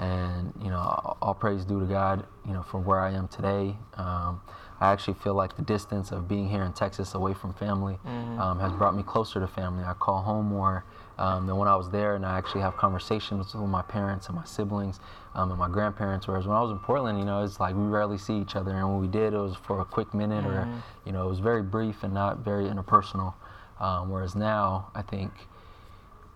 and 0.00 0.52
you 0.62 0.70
know, 0.70 0.78
all, 1.20 1.34
praise 1.34 1.64
due 1.64 1.78
to 1.78 1.86
God. 1.86 2.26
You 2.46 2.54
know, 2.54 2.62
from 2.62 2.84
where 2.84 3.00
I 3.00 3.12
am 3.12 3.28
today, 3.28 3.76
um, 3.94 4.40
I 4.80 4.90
actually 4.92 5.14
feel 5.14 5.34
like 5.34 5.56
the 5.56 5.62
distance 5.62 6.10
of 6.10 6.26
being 6.26 6.48
here 6.48 6.64
in 6.64 6.72
Texas, 6.72 7.14
away 7.14 7.34
from 7.34 7.52
family, 7.52 7.98
um, 8.40 8.58
has 8.58 8.72
brought 8.72 8.96
me 8.96 9.02
closer 9.02 9.38
to 9.40 9.46
family. 9.46 9.84
I 9.84 9.92
call 9.92 10.22
home 10.22 10.46
more 10.46 10.84
um, 11.18 11.46
than 11.46 11.56
when 11.56 11.68
I 11.68 11.76
was 11.76 11.90
there, 11.90 12.14
and 12.16 12.24
I 12.24 12.38
actually 12.38 12.62
have 12.62 12.78
conversations 12.78 13.54
with 13.54 13.68
my 13.68 13.82
parents 13.82 14.28
and 14.28 14.36
my 14.36 14.44
siblings 14.44 15.00
um, 15.34 15.50
and 15.50 15.58
my 15.58 15.68
grandparents. 15.68 16.26
Whereas 16.26 16.46
when 16.46 16.56
I 16.56 16.62
was 16.62 16.70
in 16.70 16.78
Portland, 16.78 17.18
you 17.18 17.26
know, 17.26 17.44
it's 17.44 17.60
like 17.60 17.74
we 17.74 17.82
rarely 17.82 18.16
see 18.16 18.38
each 18.38 18.56
other, 18.56 18.70
and 18.70 18.88
when 18.88 19.00
we 19.00 19.06
did, 19.08 19.34
it 19.34 19.38
was 19.38 19.54
for 19.54 19.80
a 19.80 19.84
quick 19.84 20.14
minute, 20.14 20.46
or 20.46 20.66
you 21.04 21.12
know, 21.12 21.26
it 21.26 21.28
was 21.28 21.40
very 21.40 21.62
brief 21.62 22.02
and 22.04 22.14
not 22.14 22.38
very 22.38 22.64
interpersonal. 22.64 23.34
Um, 23.78 24.08
whereas 24.10 24.34
now, 24.34 24.90
I 24.94 25.02
think 25.02 25.32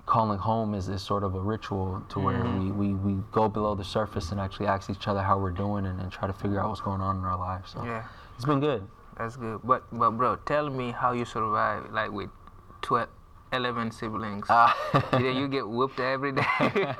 calling 0.06 0.38
home 0.38 0.74
is, 0.74 0.88
is 0.88 1.02
sort 1.02 1.24
of 1.24 1.34
a 1.34 1.40
ritual 1.40 2.02
to 2.10 2.20
where 2.20 2.42
mm-hmm. 2.42 2.78
we, 2.78 2.88
we, 2.88 3.14
we 3.14 3.22
go 3.32 3.48
below 3.48 3.74
the 3.74 3.84
surface 3.84 4.32
and 4.32 4.40
actually 4.40 4.66
ask 4.66 4.90
each 4.90 5.08
other 5.08 5.22
how 5.22 5.38
we're 5.38 5.50
doing 5.50 5.86
and, 5.86 6.00
and 6.00 6.12
try 6.12 6.26
to 6.26 6.32
figure 6.34 6.60
out 6.60 6.68
what's 6.68 6.80
going 6.80 7.00
on 7.00 7.16
in 7.16 7.24
our 7.24 7.38
lives. 7.38 7.72
So 7.72 7.84
Yeah, 7.84 8.04
it's 8.36 8.44
been 8.44 8.60
good. 8.60 8.86
that's 9.16 9.36
good. 9.36 9.60
But 9.64 9.82
but 9.92 10.10
bro, 10.12 10.36
tell 10.44 10.68
me 10.68 10.90
how 10.90 11.12
you 11.12 11.24
survive 11.24 11.90
like 11.92 12.12
with 12.12 12.30
12, 12.82 13.08
11 13.54 13.90
siblings. 13.90 14.46
Ah. 14.48 14.76
yeah, 15.12 15.30
you 15.30 15.48
get 15.48 15.68
whooped 15.68 16.00
every 16.00 16.32
day. 16.32 16.44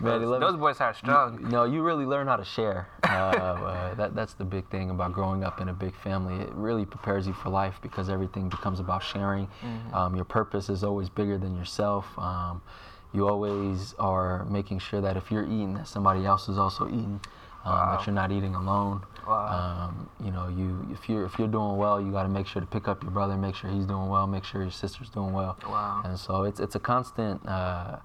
Man, 0.00 0.20
those, 0.20 0.22
11 0.22 0.40
those 0.40 0.56
boys 0.56 0.80
are 0.80 0.92
strong. 0.92 1.48
No, 1.48 1.64
you 1.64 1.82
really 1.82 2.04
learn 2.04 2.26
how 2.26 2.36
to 2.36 2.44
share. 2.44 2.88
Uh, 3.04 3.08
uh, 3.12 3.94
that, 3.94 4.14
that's 4.14 4.34
the 4.34 4.44
big 4.44 4.68
thing 4.68 4.90
about 4.90 5.12
growing 5.12 5.44
up 5.44 5.60
in 5.60 5.68
a 5.68 5.72
big 5.72 5.94
family. 5.94 6.42
It 6.42 6.52
really 6.52 6.84
prepares 6.84 7.26
you 7.26 7.32
for 7.32 7.48
life 7.48 7.76
because 7.80 8.10
everything 8.10 8.48
becomes 8.48 8.80
about 8.80 9.02
sharing. 9.02 9.48
Um, 9.92 10.16
your 10.16 10.24
purpose 10.24 10.68
is 10.68 10.82
always 10.82 11.08
bigger 11.08 11.38
than 11.38 11.56
yourself. 11.56 12.06
Um, 12.18 12.60
you 13.12 13.28
always 13.28 13.94
are 14.00 14.44
making 14.46 14.80
sure 14.80 15.00
that 15.00 15.16
if 15.16 15.30
you're 15.30 15.44
eating, 15.44 15.74
that 15.74 15.86
somebody 15.86 16.26
else 16.26 16.48
is 16.48 16.58
also 16.58 16.88
eating. 16.88 17.20
Um, 17.64 17.88
that 17.96 18.06
you're 18.06 18.14
not 18.14 18.30
eating 18.32 18.54
alone. 18.54 19.02
Wow. 19.26 19.88
Um, 19.88 20.10
you 20.24 20.30
know, 20.30 20.48
you 20.48 20.86
if 20.92 21.08
you're 21.08 21.24
if 21.24 21.38
you're 21.38 21.48
doing 21.48 21.76
well, 21.76 22.00
you 22.00 22.12
got 22.12 22.24
to 22.24 22.28
make 22.28 22.46
sure 22.46 22.60
to 22.60 22.66
pick 22.66 22.88
up 22.88 23.02
your 23.02 23.10
brother, 23.12 23.36
make 23.36 23.54
sure 23.54 23.70
he's 23.70 23.86
doing 23.86 24.08
well, 24.08 24.26
make 24.26 24.44
sure 24.44 24.62
your 24.62 24.70
sister's 24.70 25.08
doing 25.10 25.32
well. 25.32 25.56
Wow. 25.66 26.02
And 26.04 26.18
so 26.18 26.42
it's 26.44 26.60
it's 26.60 26.74
a 26.74 26.80
constant. 26.80 27.46
Uh, 27.46 27.96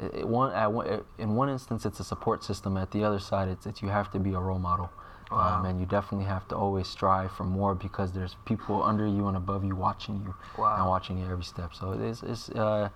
it, 0.00 0.26
one, 0.26 0.52
at 0.54 0.72
one 0.72 1.02
in 1.18 1.34
one 1.34 1.48
instance 1.48 1.84
it's 1.84 2.00
a 2.00 2.04
support 2.04 2.44
system. 2.44 2.76
At 2.76 2.90
the 2.92 3.04
other 3.04 3.18
side, 3.18 3.48
it's, 3.48 3.66
it's 3.66 3.82
you 3.82 3.88
have 3.88 4.10
to 4.12 4.18
be 4.18 4.32
a 4.34 4.38
role 4.38 4.58
model. 4.58 4.90
Wow. 5.30 5.58
Um, 5.60 5.66
and 5.66 5.78
you 5.80 5.86
definitely 5.86 6.26
have 6.26 6.48
to 6.48 6.56
always 6.56 6.88
strive 6.88 7.30
for 7.32 7.44
more 7.44 7.74
because 7.76 8.12
there's 8.12 8.34
people 8.46 8.82
under 8.82 9.06
you 9.06 9.28
and 9.28 9.36
above 9.36 9.62
you 9.64 9.76
watching 9.76 10.16
you 10.24 10.34
Wow. 10.58 10.76
and 10.78 10.88
watching 10.88 11.18
you 11.18 11.26
every 11.30 11.44
step. 11.44 11.72
So 11.72 11.92
it 11.92 12.00
is. 12.00 12.22
It's, 12.24 12.48
uh, 12.50 12.88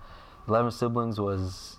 Eleven 0.47 0.69
siblings 0.71 1.19
was 1.19 1.77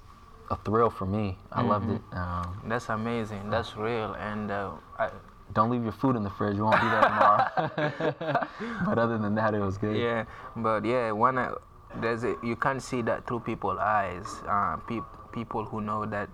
a 0.51 0.57
thrill 0.57 0.91
for 0.91 1.07
me. 1.07 1.39
I 1.53 1.63
loved 1.63 1.91
it. 1.91 2.03
Um, 2.13 2.63
That's 2.67 2.89
amazing. 2.89 3.51
That's 3.51 3.77
real. 3.77 4.15
And 4.15 4.51
uh, 4.51 4.73
I, 4.99 5.11
don't 5.53 5.71
leave 5.71 5.83
your 5.83 5.93
food 5.93 6.17
in 6.17 6.23
the 6.23 6.31
fridge. 6.31 6.57
You 6.57 6.65
won't 6.65 6.81
be 6.81 6.89
there 6.89 7.03
tomorrow. 7.03 8.47
but 8.87 8.99
other 8.99 9.19
than 9.19 9.35
that, 9.37 9.55
it 9.55 9.61
was 9.61 9.79
good. 9.79 9.97
yeah, 9.97 10.25
but 10.57 10.85
yeah, 10.85 11.13
when 11.13 11.39
I, 11.39 11.53
there's 12.01 12.25
a, 12.25 12.37
you 12.43 12.57
can't 12.57 12.83
see 12.83 13.03
that 13.03 13.27
through 13.27 13.41
people's 13.41 13.79
eyes. 13.79 14.27
Uh, 14.47 14.77
peop 14.89 15.05
people 15.33 15.65
who 15.65 15.81
know 15.81 16.07
that 16.07 16.29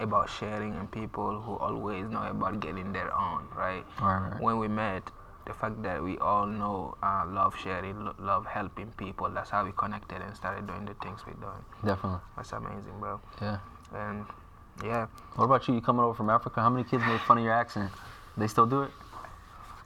about 0.00 0.28
sharing 0.28 0.74
and 0.74 0.90
people 0.90 1.40
who 1.40 1.56
always 1.56 2.08
know 2.08 2.22
about 2.22 2.58
getting 2.60 2.92
their 2.92 3.14
own, 3.14 3.46
right? 3.54 3.84
Right, 4.00 4.30
right. 4.30 4.40
When 4.40 4.58
we 4.58 4.66
met, 4.66 5.10
the 5.50 5.54
fact 5.58 5.82
that 5.82 6.02
we 6.02 6.16
all 6.18 6.46
know 6.46 6.94
uh, 7.02 7.24
love 7.26 7.54
sharing, 7.58 8.04
lo- 8.04 8.14
love 8.20 8.46
helping 8.46 8.86
people, 8.96 9.28
that's 9.28 9.50
how 9.50 9.64
we 9.64 9.72
connected 9.76 10.22
and 10.22 10.34
started 10.36 10.66
doing 10.66 10.84
the 10.86 10.94
things 11.02 11.20
we're 11.26 11.40
doing. 11.42 11.64
Definitely. 11.84 12.20
That's 12.36 12.52
amazing, 12.52 12.96
bro. 13.00 13.20
Yeah. 13.42 13.58
And 13.94 14.24
yeah, 14.84 15.06
What 15.34 15.46
about 15.46 15.66
you? 15.66 15.74
You 15.74 15.80
coming 15.80 16.02
over 16.02 16.14
from 16.14 16.30
Africa? 16.30 16.60
How 16.60 16.70
many 16.70 16.84
kids 16.84 17.02
made 17.04 17.20
fun 17.22 17.38
of 17.38 17.44
your 17.44 17.52
accent? 17.52 17.90
They 18.36 18.46
still 18.46 18.66
do 18.66 18.82
it? 18.82 18.90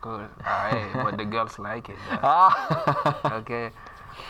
good. 0.03 0.29
Uh, 0.45 0.69
hey, 0.69 0.85
but 0.93 1.17
the 1.17 1.25
girls 1.25 1.59
like 1.59 1.89
it. 1.89 1.97
Ah. 2.23 2.53
okay. 3.41 3.71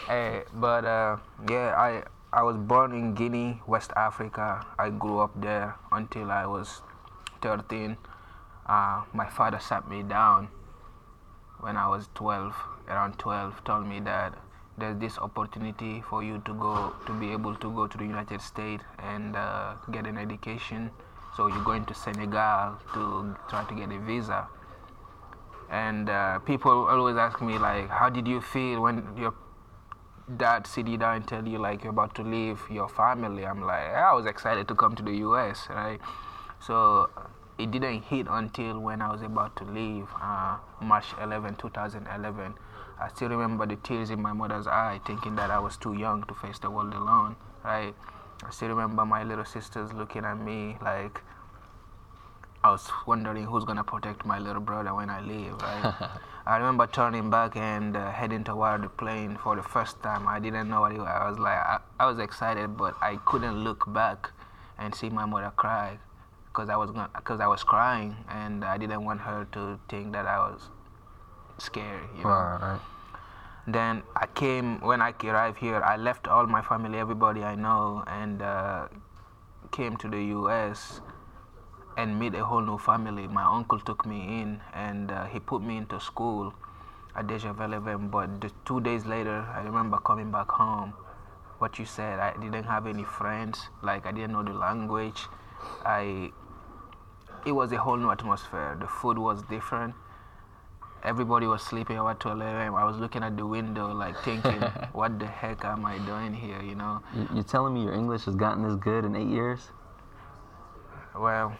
Hey, 0.07 0.45
but 0.55 0.85
uh, 0.87 1.17
yeah, 1.51 1.75
I 1.75 2.05
I 2.33 2.45
was 2.47 2.55
born 2.55 2.95
in 2.95 3.13
Guinea, 3.19 3.59
West 3.67 3.91
Africa. 3.97 4.63
I 4.79 4.91
grew 4.91 5.19
up 5.19 5.35
there 5.35 5.75
until 5.91 6.31
I 6.31 6.47
was 6.47 6.83
13. 7.43 7.99
Uh, 8.71 9.03
my 9.13 9.27
father 9.27 9.59
sat 9.59 9.91
me 9.91 10.07
down 10.07 10.47
when 11.65 11.79
I 11.79 11.89
was 11.89 12.09
12, 12.15 12.55
around 12.89 13.19
12, 13.19 13.65
told 13.65 13.87
me 13.87 13.99
that 14.01 14.35
there's 14.77 14.99
this 14.99 15.17
opportunity 15.19 16.03
for 16.11 16.23
you 16.23 16.43
to 16.45 16.53
go 16.55 16.93
to 17.07 17.13
be 17.15 17.33
able 17.33 17.55
to 17.57 17.71
go 17.71 17.87
to 17.87 17.97
the 17.97 18.05
United 18.05 18.43
States 18.43 18.85
and 18.99 19.35
uh, 19.35 19.75
get 19.91 20.07
an 20.07 20.19
education. 20.19 20.91
So 21.37 21.47
you're 21.47 21.65
going 21.65 21.87
to 21.87 21.95
Senegal 21.95 22.77
to 22.93 23.35
try 23.49 23.65
to 23.65 23.75
get 23.75 23.91
a 23.93 23.99
visa. 23.99 24.47
And 25.71 26.11
uh, 26.11 26.41
people 26.41 26.87
always 26.87 27.17
ask 27.17 27.41
me 27.41 27.59
like 27.59 27.89
how 27.89 28.11
did 28.11 28.29
you 28.29 28.41
feel 28.41 28.83
when 28.83 29.03
your 29.17 29.35
dad 30.37 30.67
sit 30.67 30.87
you 30.87 30.99
down 30.99 31.17
and 31.17 31.27
tell 31.27 31.49
you 31.49 31.59
like 31.59 31.83
you're 31.83 31.97
about 31.99 32.15
to 32.17 32.23
leave 32.23 32.61
your 32.71 32.89
family? 32.89 33.47
I'm 33.47 33.63
like 33.63 33.89
i 33.95 34.13
was 34.13 34.27
excited 34.27 34.69
to 34.69 34.75
come 34.75 34.95
to 34.97 35.03
the 35.03 35.13
us 35.13 35.67
right? 35.71 35.99
So 36.61 37.09
it 37.59 37.71
didn't 37.71 38.03
hit 38.03 38.27
until 38.29 38.81
when 38.81 39.01
i 39.01 39.11
was 39.11 39.23
about 39.23 39.55
to 39.57 39.65
leave 39.65 40.07
uh, 40.21 40.57
march 40.81 41.07
11 41.21 41.55
2011 41.57 42.55
i 43.01 43.09
still 43.09 43.29
remember 43.29 43.67
the 43.67 43.77
tears 43.77 44.11
in 44.11 44.21
my 44.21 44.33
mother's 44.33 44.67
eye 44.67 45.01
thinking 45.07 45.37
that 45.37 45.51
i 45.51 45.59
was 45.59 45.77
too 45.77 45.95
young 45.95 46.23
to 46.25 46.35
face 46.35 46.59
the 46.59 46.71
world 46.71 46.93
alone 46.95 47.37
right 47.65 47.95
i 48.45 48.51
still 48.51 48.69
remember 48.69 49.05
my 49.05 49.23
little 49.23 49.45
sisters 49.45 49.93
looking 49.93 50.25
at 50.25 50.39
me 50.39 50.77
like 50.83 51.23
I 52.65 52.71
was 52.71 52.91
wondering 53.07 53.45
who's 53.45 53.65
gonna 53.65 53.85
protect 53.85 54.25
my 54.25 54.39
little 54.39 54.63
brother 54.63 54.95
when 54.95 55.11
I 55.11 55.21
leave, 55.21 55.53
right? 55.61 55.95
I 56.47 56.57
remember 56.57 56.87
turning 56.87 57.29
back 57.29 57.57
and 57.57 57.95
uh, 57.95 58.11
heading 58.11 58.43
toward 58.43 58.85
the 58.85 58.89
plane 58.89 59.37
for 59.37 59.55
the 59.55 59.63
first 59.63 60.03
time. 60.03 60.27
I 60.27 60.41
didn't 60.41 60.71
know 60.71 60.81
what 60.81 60.93
it 60.93 60.99
was. 60.99 61.07
I 61.07 61.29
was 61.29 61.39
like, 61.39 61.59
I, 61.59 61.81
I 62.01 62.07
was 62.07 62.19
excited, 62.19 62.75
but 62.79 62.95
I 63.03 63.17
couldn't 63.27 63.63
look 63.63 63.85
back 63.93 64.31
and 64.79 64.95
see 64.95 65.11
my 65.11 65.27
mother 65.27 65.53
cry 65.55 65.99
because 66.55 66.71
I 66.71 66.77
was 66.77 66.93
gonna, 66.93 67.11
because 67.17 67.41
I 67.41 67.49
was 67.49 67.65
crying 67.65 68.15
and 68.29 68.65
I 68.65 68.79
didn't 68.79 69.05
want 69.05 69.21
her 69.21 69.47
to 69.53 69.79
think 69.89 70.13
that 70.13 70.27
I 70.27 70.39
was 70.39 70.71
scared. 71.59 72.09
You 72.17 72.23
know? 72.23 72.31
Right. 72.31 72.81
Then 73.67 74.03
I 74.15 74.27
came 74.27 74.81
when 74.81 75.03
I 75.03 75.15
arrived 75.25 75.59
here. 75.59 75.83
I 75.83 75.97
left 75.97 76.29
all 76.29 76.47
my 76.47 76.63
family, 76.63 76.99
everybody 76.99 77.43
I 77.43 77.57
know, 77.57 78.05
and 78.07 78.41
uh, 78.41 78.89
came 79.73 79.97
to 79.97 80.09
the 80.09 80.23
U.S. 80.39 81.01
and 81.97 82.19
meet 82.21 82.35
a 82.35 82.45
whole 82.45 82.61
new 82.61 82.79
family. 82.79 83.27
My 83.27 83.45
uncle 83.45 83.81
took 83.81 84.07
me 84.07 84.41
in, 84.41 84.61
and 84.75 85.11
uh, 85.11 85.25
he 85.25 85.41
put 85.41 85.63
me 85.63 85.79
into 85.79 85.99
school 85.99 86.55
at 87.17 87.27
Deja 87.27 87.55
11. 87.59 88.09
But 88.09 88.41
the 88.41 88.53
two 88.65 88.81
days 88.81 89.07
later, 89.07 89.45
I 89.53 89.63
remember 89.63 89.99
coming 89.99 90.31
back 90.31 90.51
home. 90.51 90.93
What 91.59 91.79
you 91.79 91.87
said, 91.87 92.21
I 92.21 92.37
didn't 92.39 92.65
have 92.65 92.87
any 92.87 93.05
friends. 93.05 93.71
Like 93.83 94.07
I 94.07 94.13
didn't 94.13 94.33
know 94.33 94.45
the 94.45 94.53
language. 94.53 95.27
I. 95.85 96.31
It 97.47 97.53
was 97.53 97.73
a 97.73 97.79
whole 97.79 97.97
new 97.97 98.11
atmosphere. 98.11 98.77
The 98.81 98.87
food 98.87 99.19
was 99.19 99.43
different 99.43 99.95
everybody 101.05 101.47
was 101.47 101.63
sleeping 101.63 101.99
about 101.99 102.19
12 102.19 102.41
a.m. 102.41 102.75
I 102.75 102.83
was 102.85 102.97
looking 102.97 103.23
at 103.23 103.37
the 103.37 103.45
window, 103.47 103.93
like 103.93 104.19
thinking, 104.23 104.59
what 104.95 105.19
the 105.19 105.27
heck 105.27 105.63
am 105.63 105.85
I 105.85 105.99
doing 105.99 106.33
here, 106.33 106.63
you 106.63 106.75
know? 106.75 107.03
You- 107.15 107.29
You're 107.35 107.45
telling 107.45 107.75
me 107.75 107.83
your 107.83 107.93
English 107.93 108.25
has 108.25 108.35
gotten 108.35 108.63
this 108.67 108.75
good 108.77 109.05
in 109.05 109.15
eight 109.15 109.29
years? 109.29 109.69
Well, 111.15 111.55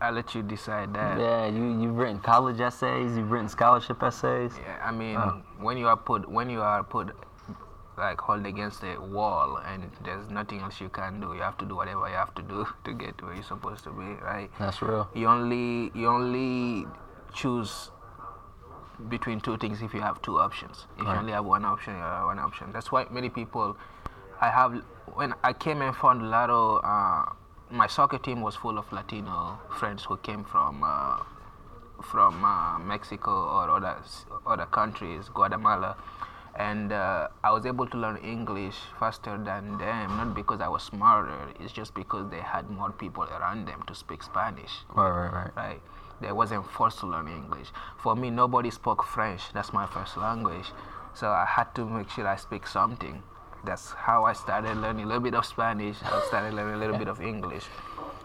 I'll 0.00 0.12
let 0.12 0.34
you 0.34 0.42
decide 0.42 0.92
that. 0.94 1.18
Yeah, 1.20 1.46
you 1.46 1.80
you've 1.80 1.96
written 1.96 2.18
college 2.18 2.60
essays, 2.60 3.16
you've 3.16 3.30
written 3.30 3.48
scholarship 3.48 4.02
essays. 4.02 4.52
Yeah, 4.60 4.82
I 4.84 4.90
mean, 4.90 5.16
Oh. 5.16 5.40
when 5.60 5.78
you 5.78 5.86
are 5.86 5.96
put, 5.96 6.28
when 6.28 6.50
you 6.50 6.60
are 6.60 6.82
put, 6.82 7.14
like 7.96 8.20
hold 8.20 8.44
against 8.46 8.82
a 8.82 8.98
wall, 9.00 9.58
and 9.66 9.90
there's 10.04 10.28
nothing 10.30 10.60
else 10.60 10.80
you 10.80 10.88
can 10.88 11.20
do. 11.20 11.34
You 11.34 11.42
have 11.42 11.56
to 11.58 11.64
do 11.64 11.76
whatever 11.76 12.08
you 12.08 12.14
have 12.14 12.34
to 12.34 12.42
do 12.42 12.66
to 12.84 12.92
get 12.92 13.20
where 13.22 13.34
you're 13.34 13.42
supposed 13.42 13.84
to 13.84 13.90
be, 13.90 14.04
right? 14.22 14.50
That's 14.58 14.82
real. 14.82 15.08
You 15.14 15.28
only, 15.28 15.90
you 15.94 16.08
only 16.08 16.86
choose 17.32 17.90
between 19.08 19.40
two 19.40 19.56
things 19.58 19.82
if 19.82 19.92
you 19.94 20.00
have 20.00 20.20
two 20.22 20.38
options. 20.38 20.86
If 20.98 21.04
Right. 21.04 21.12
you 21.12 21.18
only 21.18 21.32
have 21.32 21.44
one 21.44 21.64
option, 21.64 21.94
you 21.94 22.00
have 22.02 22.26
one 22.26 22.38
option. 22.38 22.72
That's 22.72 22.90
why 22.92 23.06
many 23.10 23.28
people, 23.28 23.76
I 24.40 24.48
have, 24.50 24.74
when 25.14 25.34
I 25.42 25.52
came 25.52 25.82
and 25.82 25.94
found 25.96 26.30
Laro, 26.30 26.76
uh, 26.78 27.32
my 27.70 27.86
soccer 27.86 28.18
team 28.18 28.40
was 28.40 28.54
full 28.54 28.78
of 28.78 28.92
Latino 28.92 29.58
friends 29.78 30.04
who 30.04 30.16
came 30.18 30.44
from 30.44 30.82
uh, 30.84 31.18
from 32.02 32.44
uh, 32.44 32.78
Mexico 32.80 33.30
or 33.32 33.70
other 33.70 33.96
other 34.46 34.66
countries, 34.66 35.28
Guatemala, 35.32 35.96
and 36.56 36.92
uh, 36.92 37.28
I 37.42 37.50
was 37.50 37.66
able 37.66 37.86
to 37.88 37.96
learn 37.96 38.16
English 38.18 38.76
faster 38.98 39.36
than 39.36 39.78
them. 39.78 40.16
Not 40.16 40.34
because 40.34 40.60
I 40.60 40.68
was 40.68 40.82
smarter, 40.82 41.48
it's 41.60 41.72
just 41.72 41.94
because 41.94 42.30
they 42.30 42.40
had 42.40 42.70
more 42.70 42.92
people 42.92 43.24
around 43.24 43.66
them 43.66 43.82
to 43.86 43.94
speak 43.94 44.22
Spanish 44.22 44.70
Right, 44.94 45.10
right, 45.10 45.32
right. 45.32 45.56
right? 45.56 45.80
They 46.20 46.32
wasn't 46.32 46.70
forced 46.70 47.00
to 47.00 47.06
learn 47.06 47.28
English. 47.28 47.68
For 47.98 48.14
me, 48.14 48.30
nobody 48.30 48.70
spoke 48.70 49.04
French. 49.04 49.42
That's 49.52 49.72
my 49.72 49.86
first 49.86 50.16
language. 50.16 50.66
So 51.12 51.28
I 51.30 51.44
had 51.44 51.74
to 51.74 51.84
make 51.84 52.08
sure 52.10 52.26
I 52.26 52.36
speak 52.36 52.66
something. 52.66 53.22
That's 53.64 53.90
how 53.92 54.24
I 54.24 54.32
started 54.32 54.76
learning 54.76 55.04
a 55.04 55.08
little 55.08 55.22
bit 55.22 55.34
of 55.34 55.44
Spanish. 55.44 55.96
I 56.04 56.22
started 56.28 56.54
learning 56.54 56.74
a 56.74 56.78
little 56.78 56.98
bit 56.98 57.08
of 57.08 57.20
English. 57.20 57.64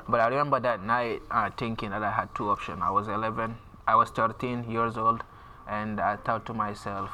But 0.07 0.19
I 0.19 0.27
remember 0.27 0.59
that 0.59 0.83
night 0.83 1.21
uh, 1.31 1.49
thinking 1.57 1.91
that 1.91 2.03
I 2.03 2.11
had 2.11 2.33
two 2.35 2.49
options. 2.49 2.79
I 2.81 2.89
was 2.91 3.07
11, 3.07 3.55
I 3.87 3.95
was 3.95 4.09
13 4.09 4.69
years 4.69 4.97
old, 4.97 5.23
and 5.67 5.99
I 5.99 6.15
thought 6.17 6.45
to 6.47 6.53
myself, 6.53 7.09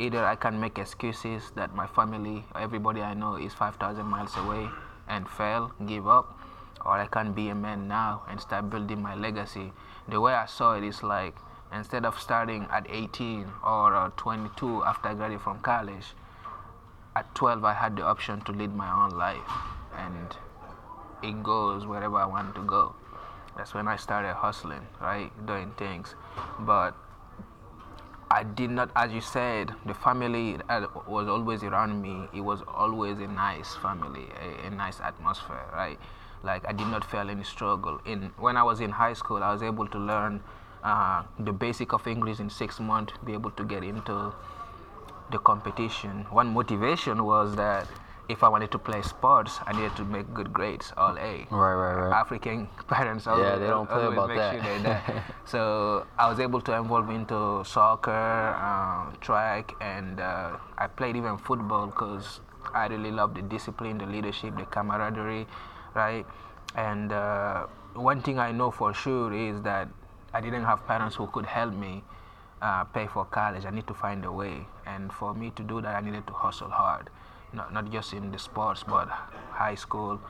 either 0.00 0.24
I 0.24 0.34
can 0.34 0.58
make 0.58 0.78
excuses 0.78 1.52
that 1.56 1.74
my 1.74 1.86
family, 1.86 2.44
everybody 2.58 3.02
I 3.02 3.14
know, 3.14 3.36
is 3.36 3.52
5,000 3.52 4.04
miles 4.06 4.34
away 4.36 4.68
and 5.08 5.28
fail, 5.28 5.72
give 5.86 6.08
up, 6.08 6.38
or 6.84 6.92
I 6.92 7.06
can 7.06 7.32
be 7.32 7.50
a 7.50 7.54
man 7.54 7.86
now 7.86 8.22
and 8.28 8.40
start 8.40 8.70
building 8.70 9.02
my 9.02 9.14
legacy. 9.14 9.72
The 10.08 10.20
way 10.20 10.32
I 10.32 10.46
saw 10.46 10.74
it 10.74 10.84
is 10.84 11.02
like 11.02 11.36
instead 11.74 12.06
of 12.06 12.18
starting 12.18 12.66
at 12.70 12.86
18 12.88 13.46
or 13.62 13.94
uh, 13.94 14.10
22 14.16 14.84
after 14.84 15.08
I 15.08 15.14
graduated 15.14 15.42
from 15.42 15.58
college, 15.60 16.14
at 17.14 17.34
12 17.34 17.64
I 17.64 17.74
had 17.74 17.96
the 17.96 18.02
option 18.02 18.40
to 18.42 18.52
lead 18.52 18.74
my 18.74 18.90
own 19.04 19.10
life, 19.10 19.50
and 19.96 20.36
it 21.22 21.42
goes 21.42 21.86
wherever 21.86 22.16
I 22.16 22.24
want 22.24 22.54
to 22.54 22.62
go. 22.62 22.94
That's 23.56 23.74
when 23.74 23.88
I 23.88 23.96
started 23.96 24.32
hustling, 24.34 24.86
right, 25.00 25.30
doing 25.46 25.72
things. 25.76 26.14
But 26.60 26.94
I 28.32 28.44
did 28.44 28.70
not, 28.70 28.90
as 28.94 29.12
you 29.12 29.20
said, 29.20 29.74
the 29.84 29.94
family 29.94 30.56
was 31.08 31.26
always 31.26 31.64
around 31.64 32.00
me. 32.00 32.28
It 32.32 32.42
was 32.42 32.62
always 32.68 33.18
a 33.18 33.26
nice 33.26 33.74
family, 33.74 34.28
a, 34.40 34.68
a 34.68 34.70
nice 34.70 35.00
atmosphere, 35.00 35.64
right? 35.72 35.98
Like 36.44 36.64
I 36.66 36.72
did 36.72 36.86
not 36.86 37.04
feel 37.04 37.28
any 37.28 37.42
struggle. 37.42 38.00
In 38.04 38.30
when 38.38 38.56
I 38.56 38.62
was 38.62 38.80
in 38.80 38.90
high 38.92 39.14
school, 39.14 39.42
I 39.42 39.52
was 39.52 39.64
able 39.64 39.88
to 39.88 39.98
learn 39.98 40.42
uh, 40.84 41.24
the 41.40 41.52
basic 41.52 41.92
of 41.92 42.06
English 42.06 42.38
in 42.38 42.50
six 42.50 42.78
months, 42.78 43.12
be 43.24 43.32
able 43.32 43.50
to 43.50 43.64
get 43.64 43.82
into 43.82 44.32
the 45.32 45.38
competition. 45.38 46.26
One 46.30 46.54
motivation 46.54 47.24
was 47.24 47.56
that 47.56 47.88
if 48.30 48.44
I 48.44 48.48
wanted 48.48 48.70
to 48.70 48.78
play 48.78 49.02
sports, 49.02 49.58
I 49.66 49.72
needed 49.72 49.96
to 49.96 50.04
make 50.04 50.32
good 50.32 50.52
grades, 50.52 50.92
all 50.96 51.18
A. 51.18 51.46
Right, 51.50 51.74
right, 51.74 51.94
right. 52.02 52.12
African 52.20 52.68
parents 52.88 53.26
always, 53.26 53.58
they 53.58 53.66
don't 53.66 53.88
play 53.88 54.06
about 54.06 54.28
make 54.28 54.38
that. 54.38 54.62
sure 54.62 55.24
so 55.44 56.06
I 56.16 56.28
was 56.30 56.38
able 56.38 56.60
to 56.62 56.72
involve 56.76 57.10
into 57.10 57.64
soccer, 57.64 58.10
uh, 58.12 59.10
track, 59.20 59.74
and 59.80 60.20
uh, 60.20 60.56
I 60.78 60.86
played 60.86 61.16
even 61.16 61.38
football 61.38 61.86
because 61.86 62.40
I 62.72 62.86
really 62.86 63.10
love 63.10 63.34
the 63.34 63.42
discipline, 63.42 63.98
the 63.98 64.06
leadership, 64.06 64.56
the 64.56 64.64
camaraderie, 64.64 65.46
right? 65.94 66.24
And 66.76 67.12
uh, 67.12 67.66
one 67.94 68.22
thing 68.22 68.38
I 68.38 68.52
know 68.52 68.70
for 68.70 68.94
sure 68.94 69.32
is 69.34 69.60
that 69.62 69.88
I 70.32 70.40
didn't 70.40 70.64
have 70.64 70.86
parents 70.86 71.16
who 71.16 71.26
could 71.26 71.46
help 71.46 71.74
me 71.74 72.04
uh, 72.62 72.84
pay 72.84 73.08
for 73.08 73.24
college. 73.24 73.64
I 73.66 73.70
need 73.70 73.88
to 73.88 73.94
find 73.94 74.24
a 74.24 74.30
way, 74.30 74.68
and 74.86 75.12
for 75.12 75.34
me 75.34 75.50
to 75.56 75.62
do 75.64 75.80
that, 75.80 75.96
I 75.96 76.00
needed 76.00 76.26
to 76.28 76.32
hustle 76.32 76.68
hard, 76.70 77.10
not 77.52 77.72
not 77.72 77.90
just 77.90 78.12
in 78.12 78.30
the 78.30 78.38
sports, 78.38 78.84
but 78.86 79.08
high 79.52 79.74
school. 79.74 80.20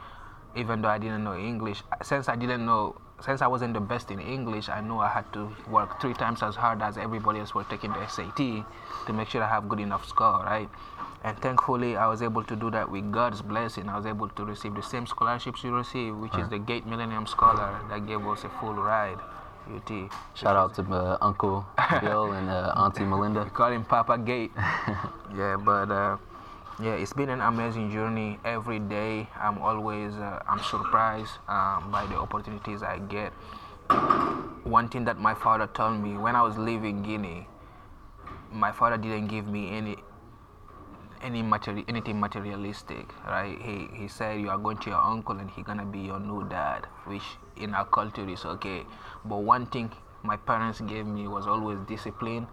Even 0.57 0.83
though 0.83 0.89
I 0.89 0.99
didn't 0.99 1.23
know 1.23 1.37
English, 1.37 1.83
since 2.03 2.29
I 2.29 2.35
didn't 2.35 2.67
know, 2.67 2.97
since 3.23 3.41
I 3.41 3.47
wasn't 3.47 3.75
the 3.75 3.81
best 3.81 4.11
in 4.11 4.19
English, 4.19 4.69
I 4.69 4.81
knew 4.81 4.99
I 4.99 5.09
had 5.09 5.33
to 5.35 5.49
work 5.71 6.01
three 6.01 6.15
times 6.15 6.43
as 6.43 6.57
hard 6.57 6.83
as 6.83 6.99
everybody 6.99 7.39
else 7.39 7.55
were 7.55 7.65
taking 7.65 7.93
the 7.93 8.05
SAT 8.09 8.67
to 9.07 9.13
make 9.13 9.29
sure 9.29 9.43
I 9.45 9.49
have 9.49 9.69
good 9.69 9.79
enough 9.79 10.09
score, 10.09 10.43
right? 10.43 10.69
And 11.23 11.39
thankfully, 11.39 11.97
I 11.97 12.07
was 12.07 12.23
able 12.23 12.43
to 12.45 12.57
do 12.57 12.71
that 12.71 12.91
with 12.91 13.13
God's 13.13 13.43
blessing. 13.43 13.89
I 13.89 13.97
was 13.97 14.07
able 14.07 14.29
to 14.29 14.45
receive 14.45 14.75
the 14.75 14.83
same 14.83 15.07
scholarships 15.07 15.63
you 15.63 15.71
receive, 15.71 16.17
which 16.17 16.35
is 16.37 16.49
the 16.49 16.59
Gate 16.59 16.87
Millennium 16.87 17.27
Scholar 17.27 17.79
that 17.91 18.07
gave 18.07 18.27
us 18.27 18.45
a 18.45 18.49
full 18.49 18.75
ride. 18.75 19.19
UT. 19.69 20.11
Shout 20.35 20.57
out 20.57 20.75
to 20.75 20.83
uh, 20.83 21.19
Uncle 21.21 21.65
Bill 22.01 22.33
and 22.33 22.49
uh, 22.49 22.73
Auntie 22.77 23.05
Melinda. 23.05 23.45
We 23.45 23.51
call 23.51 23.71
him 23.71 23.85
Papa 23.85 24.19
Gate. 24.19 24.51
yeah, 25.37 25.57
but 25.63 25.91
uh, 25.91 26.17
yeah, 26.79 26.95
it's 26.95 27.13
been 27.13 27.29
an 27.29 27.41
amazing 27.41 27.91
journey. 27.91 28.39
Every 28.45 28.79
day, 28.79 29.29
I'm 29.39 29.59
always 29.59 30.15
uh, 30.15 30.43
I'm 30.49 30.63
surprised 30.63 31.33
um, 31.49 31.91
by 31.91 32.07
the 32.07 32.17
opportunities 32.17 32.83
I 32.83 32.99
get. 32.99 33.33
One 34.65 34.89
thing 34.89 35.05
that 35.05 35.19
my 35.19 35.35
father 35.35 35.67
told 35.67 36.01
me 36.01 36.17
when 36.17 36.37
I 36.37 36.43
was 36.43 36.57
leaving 36.57 37.03
Guinea, 37.03 37.49
my 38.53 38.73
father 38.73 38.97
didn't 38.97 39.29
give 39.29 39.47
me 39.47 39.71
any 39.71 39.97
any 41.23 41.43
material 41.43 41.85
anything 41.87 42.19
materialistic 42.19 43.13
right 43.27 43.61
he 43.61 43.89
he 43.95 44.09
said 44.09 44.41
you 44.41 44.49
are 44.49 44.57
going 44.57 44.79
to 44.79 44.89
your 44.89 44.99
uncle 44.99 45.37
and 45.37 45.51
he 45.51 45.63
gonna 45.63 45.85
be 45.85 45.99
your 45.99 46.19
new 46.19 46.49
dad 46.49 46.87
which 47.05 47.23
in 47.57 47.75
our 47.75 47.85
culture 47.85 48.27
is 48.27 48.47
okay 48.47 48.87
but 49.27 49.37
one 49.37 49.67
thing 49.67 49.91
my 50.23 50.37
parents 50.37 50.81
gave 50.81 51.07
me 51.07 51.29
was 51.29 51.47
always 51.47 51.79
discipline 51.81 52.47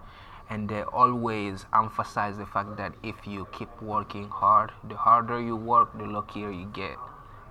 and 0.49 0.69
they 0.69 0.81
always 0.83 1.65
emphasize 1.73 2.37
the 2.37 2.45
fact 2.45 2.77
that 2.77 2.93
if 3.03 3.27
you 3.27 3.47
keep 3.51 3.69
working 3.81 4.29
hard 4.29 4.71
the 4.87 4.95
harder 4.95 5.41
you 5.41 5.55
work 5.55 5.97
the 5.97 6.05
luckier 6.05 6.51
you 6.51 6.65
get 6.73 6.97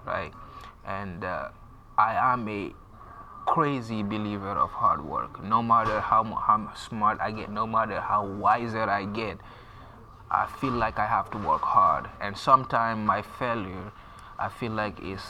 right? 0.07 0.33
And 0.85 1.25
uh, 1.25 1.49
i 1.99 2.33
am 2.33 2.49
a 2.49 2.73
crazy 3.47 4.03
believer 4.03 4.51
of 4.51 4.71
hard 4.71 5.05
work. 5.05 5.43
No 5.43 5.63
matter 5.63 6.01
how, 6.01 6.25
how 6.25 6.73
smart 6.75 7.19
i 7.21 7.31
get 7.31 7.51
no 7.51 7.67
matter 7.67 8.01
how 8.01 8.27
wiser 8.27 8.83
i 8.83 9.05
get 9.05 9.39
I 10.31 10.47
feel 10.47 10.73
like 10.73 10.99
I 10.99 11.07
have 11.07 11.31
to 11.31 11.39
work 11.39 11.63
hard, 11.63 12.11
and 12.21 12.37
sometimes 12.37 13.07
my 13.07 13.23
failure, 13.23 13.93
I 14.39 14.49
feel 14.49 14.73
like 14.73 15.01
is 15.01 15.23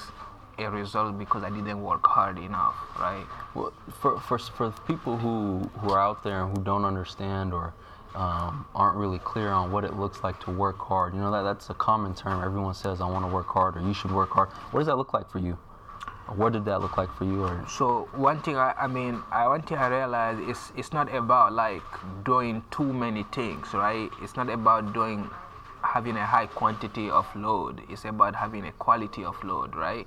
a 0.59 0.71
result 0.71 1.19
because 1.19 1.43
I 1.43 1.51
didn't 1.51 1.83
work 1.83 2.07
hard 2.07 2.39
enough, 2.39 2.75
right? 2.99 3.27
Well, 3.55 3.73
for, 4.01 4.21
for, 4.21 4.39
for 4.39 4.71
people 4.87 5.17
who, 5.17 5.59
who 5.81 5.91
are 5.91 6.01
out 6.01 6.25
there 6.25 6.45
and 6.45 6.57
who 6.57 6.65
don't 6.65 6.85
understand 6.85 7.53
or 7.53 7.75
um, 8.15 8.67
aren't 8.75 8.97
really 8.97 9.19
clear 9.19 9.51
on 9.51 9.71
what 9.71 9.85
it 9.85 9.95
looks 9.95 10.23
like 10.25 10.41
to 10.41 10.51
work 10.51 10.79
hard, 10.79 11.15
you 11.15 11.21
know, 11.21 11.31
that, 11.31 11.43
that's 11.43 11.69
a 11.71 11.75
common 11.75 12.15
term. 12.15 12.43
Everyone 12.43 12.75
says, 12.75 13.01
I 13.01 13.07
want 13.07 13.25
to 13.27 13.33
work 13.33 13.49
hard 13.49 13.77
or 13.77 13.81
you 13.81 13.93
should 13.93 14.13
work 14.13 14.31
hard. 14.31 14.49
What 14.71 14.81
does 14.81 14.87
that 14.87 14.97
look 14.97 15.13
like 15.13 15.31
for 15.31 15.39
you? 15.39 15.59
What 16.35 16.55
did 16.55 16.65
that 16.65 16.81
look 16.81 16.97
like 16.97 17.15
for 17.17 17.25
you? 17.25 17.45
Or 17.45 17.65
So 17.69 18.09
one 18.13 18.43
thing 18.43 18.57
I, 18.57 18.75
I 18.77 18.87
mean, 18.89 19.23
I 19.31 19.47
one 19.47 19.63
thing 19.63 19.79
I 19.79 19.87
realized 19.87 20.41
is 20.49 20.73
it's 20.77 20.93
not 20.93 21.15
about 21.15 21.53
like 21.53 21.83
doing 22.25 22.65
too 22.73 22.93
many 22.93 23.23
things, 23.33 23.73
right? 23.73 24.11
It's 24.21 24.35
not 24.35 24.51
about 24.51 24.93
doing 24.93 25.31
having 25.83 26.17
a 26.17 26.27
high 26.27 26.47
quantity 26.47 27.09
of 27.09 27.27
load. 27.37 27.81
It's 27.89 28.05
about 28.05 28.35
having 28.35 28.67
a 28.67 28.73
quality 28.73 29.25
of 29.25 29.43
load, 29.45 29.77
right? 29.77 30.07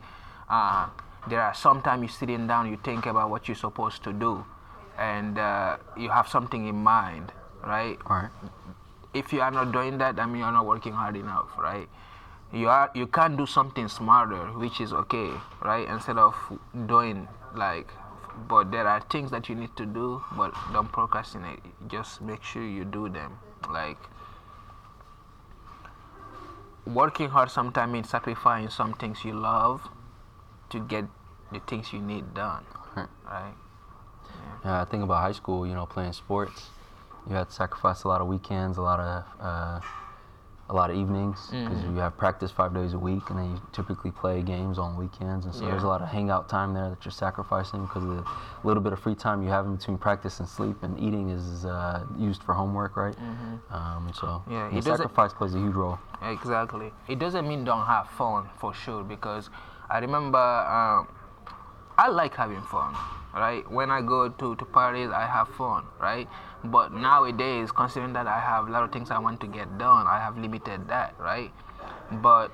Uh, 0.49 0.87
there 1.27 1.41
are 1.41 1.53
sometimes 1.53 2.01
you're 2.01 2.09
sitting 2.09 2.47
down, 2.47 2.69
you 2.69 2.77
think 2.83 3.05
about 3.05 3.29
what 3.29 3.47
you're 3.47 3.55
supposed 3.55 4.03
to 4.03 4.13
do, 4.13 4.43
and 4.97 5.37
uh, 5.37 5.77
you 5.97 6.09
have 6.09 6.27
something 6.27 6.67
in 6.67 6.75
mind, 6.75 7.31
right? 7.63 7.97
all 8.07 8.17
right, 8.17 8.31
if 9.13 9.31
you 9.33 9.41
are 9.41 9.51
not 9.51 9.71
doing 9.71 9.97
that, 9.99 10.19
I 10.19 10.25
mean 10.25 10.37
you 10.37 10.43
are 10.43 10.51
not 10.51 10.65
working 10.65 10.93
hard 10.93 11.15
enough, 11.15 11.49
right? 11.57 11.87
You 12.51 12.69
are 12.69 12.89
you 12.95 13.05
can 13.05 13.35
do 13.35 13.45
something 13.45 13.87
smarter, 13.87 14.47
which 14.57 14.81
is 14.81 14.91
okay, 14.93 15.31
right? 15.63 15.87
Instead 15.87 16.17
of 16.17 16.35
doing 16.87 17.27
like, 17.55 17.91
but 18.47 18.71
there 18.71 18.87
are 18.87 19.01
things 19.01 19.29
that 19.31 19.49
you 19.49 19.55
need 19.55 19.75
to 19.77 19.85
do, 19.85 20.23
but 20.35 20.53
don't 20.73 20.91
procrastinate. 20.91 21.59
Just 21.87 22.21
make 22.21 22.43
sure 22.43 22.63
you 22.63 22.85
do 22.85 23.07
them. 23.07 23.37
Like 23.71 23.97
working 26.87 27.29
hard 27.29 27.51
sometimes 27.51 27.91
means 27.93 28.09
sacrificing 28.09 28.69
some 28.69 28.93
things 28.93 29.23
you 29.23 29.33
love 29.33 29.87
to 30.69 30.79
get 30.79 31.05
the 31.51 31.59
things 31.61 31.91
you 31.93 31.99
need 31.99 32.33
done, 32.33 32.63
Right. 32.95 33.53
Yeah, 34.63 34.81
I 34.81 34.85
think 34.85 35.03
about 35.03 35.21
high 35.21 35.31
school, 35.31 35.65
you 35.65 35.73
know, 35.73 35.85
playing 35.85 36.13
sports. 36.13 36.69
You 37.27 37.35
had 37.35 37.47
to 37.49 37.53
sacrifice 37.53 38.03
a 38.03 38.07
lot 38.07 38.21
of 38.21 38.27
weekends, 38.27 38.77
a 38.77 38.81
lot 38.81 38.99
of 38.99 39.23
uh, 39.39 39.79
a 40.69 40.73
lot 40.73 40.91
of 40.91 40.95
evenings 40.95 41.47
because 41.51 41.81
you 41.83 41.95
have 41.95 42.15
practice 42.17 42.51
five 42.51 42.73
days 42.73 42.93
a 42.93 42.99
week, 42.99 43.29
and 43.29 43.39
then 43.39 43.51
you 43.51 43.61
typically 43.71 44.11
play 44.11 44.41
games 44.41 44.77
on 44.77 44.95
weekends, 44.95 45.45
and 45.45 45.55
so 45.55 45.65
there's 45.65 45.83
a 45.83 45.87
lot 45.87 46.01
of 46.01 46.07
hangout 46.09 46.47
time 46.47 46.73
there 46.73 46.89
that 46.89 47.03
you're 47.03 47.11
sacrificing 47.11 47.81
because 47.83 48.03
the 48.03 48.23
little 48.63 48.83
bit 48.83 48.93
of 48.93 48.99
free 48.99 49.15
time 49.15 49.41
you 49.41 49.49
have 49.49 49.65
in 49.65 49.75
between 49.75 49.97
practice 49.97 50.39
and 50.39 50.47
sleep, 50.47 50.83
and 50.83 50.99
eating 50.99 51.29
is 51.29 51.65
uh, 51.65 52.05
used 52.17 52.43
for 52.43 52.53
homework, 52.53 52.95
right? 52.97 53.15
Um, 53.71 54.11
so 54.13 54.43
Yeah, 54.49 54.69
the 54.71 54.81
sacrifice 54.81 55.33
plays 55.33 55.55
a 55.55 55.59
huge 55.59 55.73
role. 55.73 55.99
Exactly. 56.21 56.91
It 57.07 57.17
doesn't 57.17 57.47
mean 57.47 57.63
don't 57.63 57.85
have 57.85 58.09
fun 58.09 58.49
for 58.57 58.73
sure 58.73 59.03
because 59.03 59.49
I 59.89 59.99
remember 59.99 60.37
um, 60.37 61.07
I 61.97 62.07
like 62.09 62.35
having 62.35 62.61
fun, 62.61 62.95
right? 63.33 63.69
When 63.69 63.91
I 63.91 64.01
go 64.01 64.29
to, 64.29 64.55
to 64.55 64.65
parties, 64.65 65.09
I 65.09 65.25
have 65.25 65.49
fun, 65.49 65.85
right? 65.99 66.27
But 66.63 66.93
nowadays, 66.93 67.71
considering 67.71 68.13
that 68.13 68.27
I 68.27 68.39
have 68.39 68.67
a 68.67 68.71
lot 68.71 68.83
of 68.83 68.91
things 68.91 69.11
I 69.11 69.19
want 69.19 69.39
to 69.41 69.47
get 69.47 69.77
done, 69.77 70.07
I 70.07 70.19
have 70.19 70.37
limited 70.37 70.87
that, 70.89 71.15
right? 71.19 71.51
But 72.11 72.51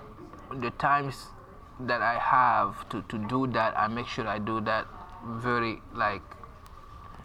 the 0.61 0.71
times 0.71 1.27
that 1.79 2.01
I 2.01 2.17
have 2.19 2.87
to, 2.89 3.01
to 3.09 3.17
do 3.17 3.47
that, 3.47 3.77
I 3.77 3.87
make 3.87 4.07
sure 4.07 4.27
I 4.27 4.39
do 4.39 4.61
that 4.61 4.87
very, 5.25 5.81
like, 5.93 6.21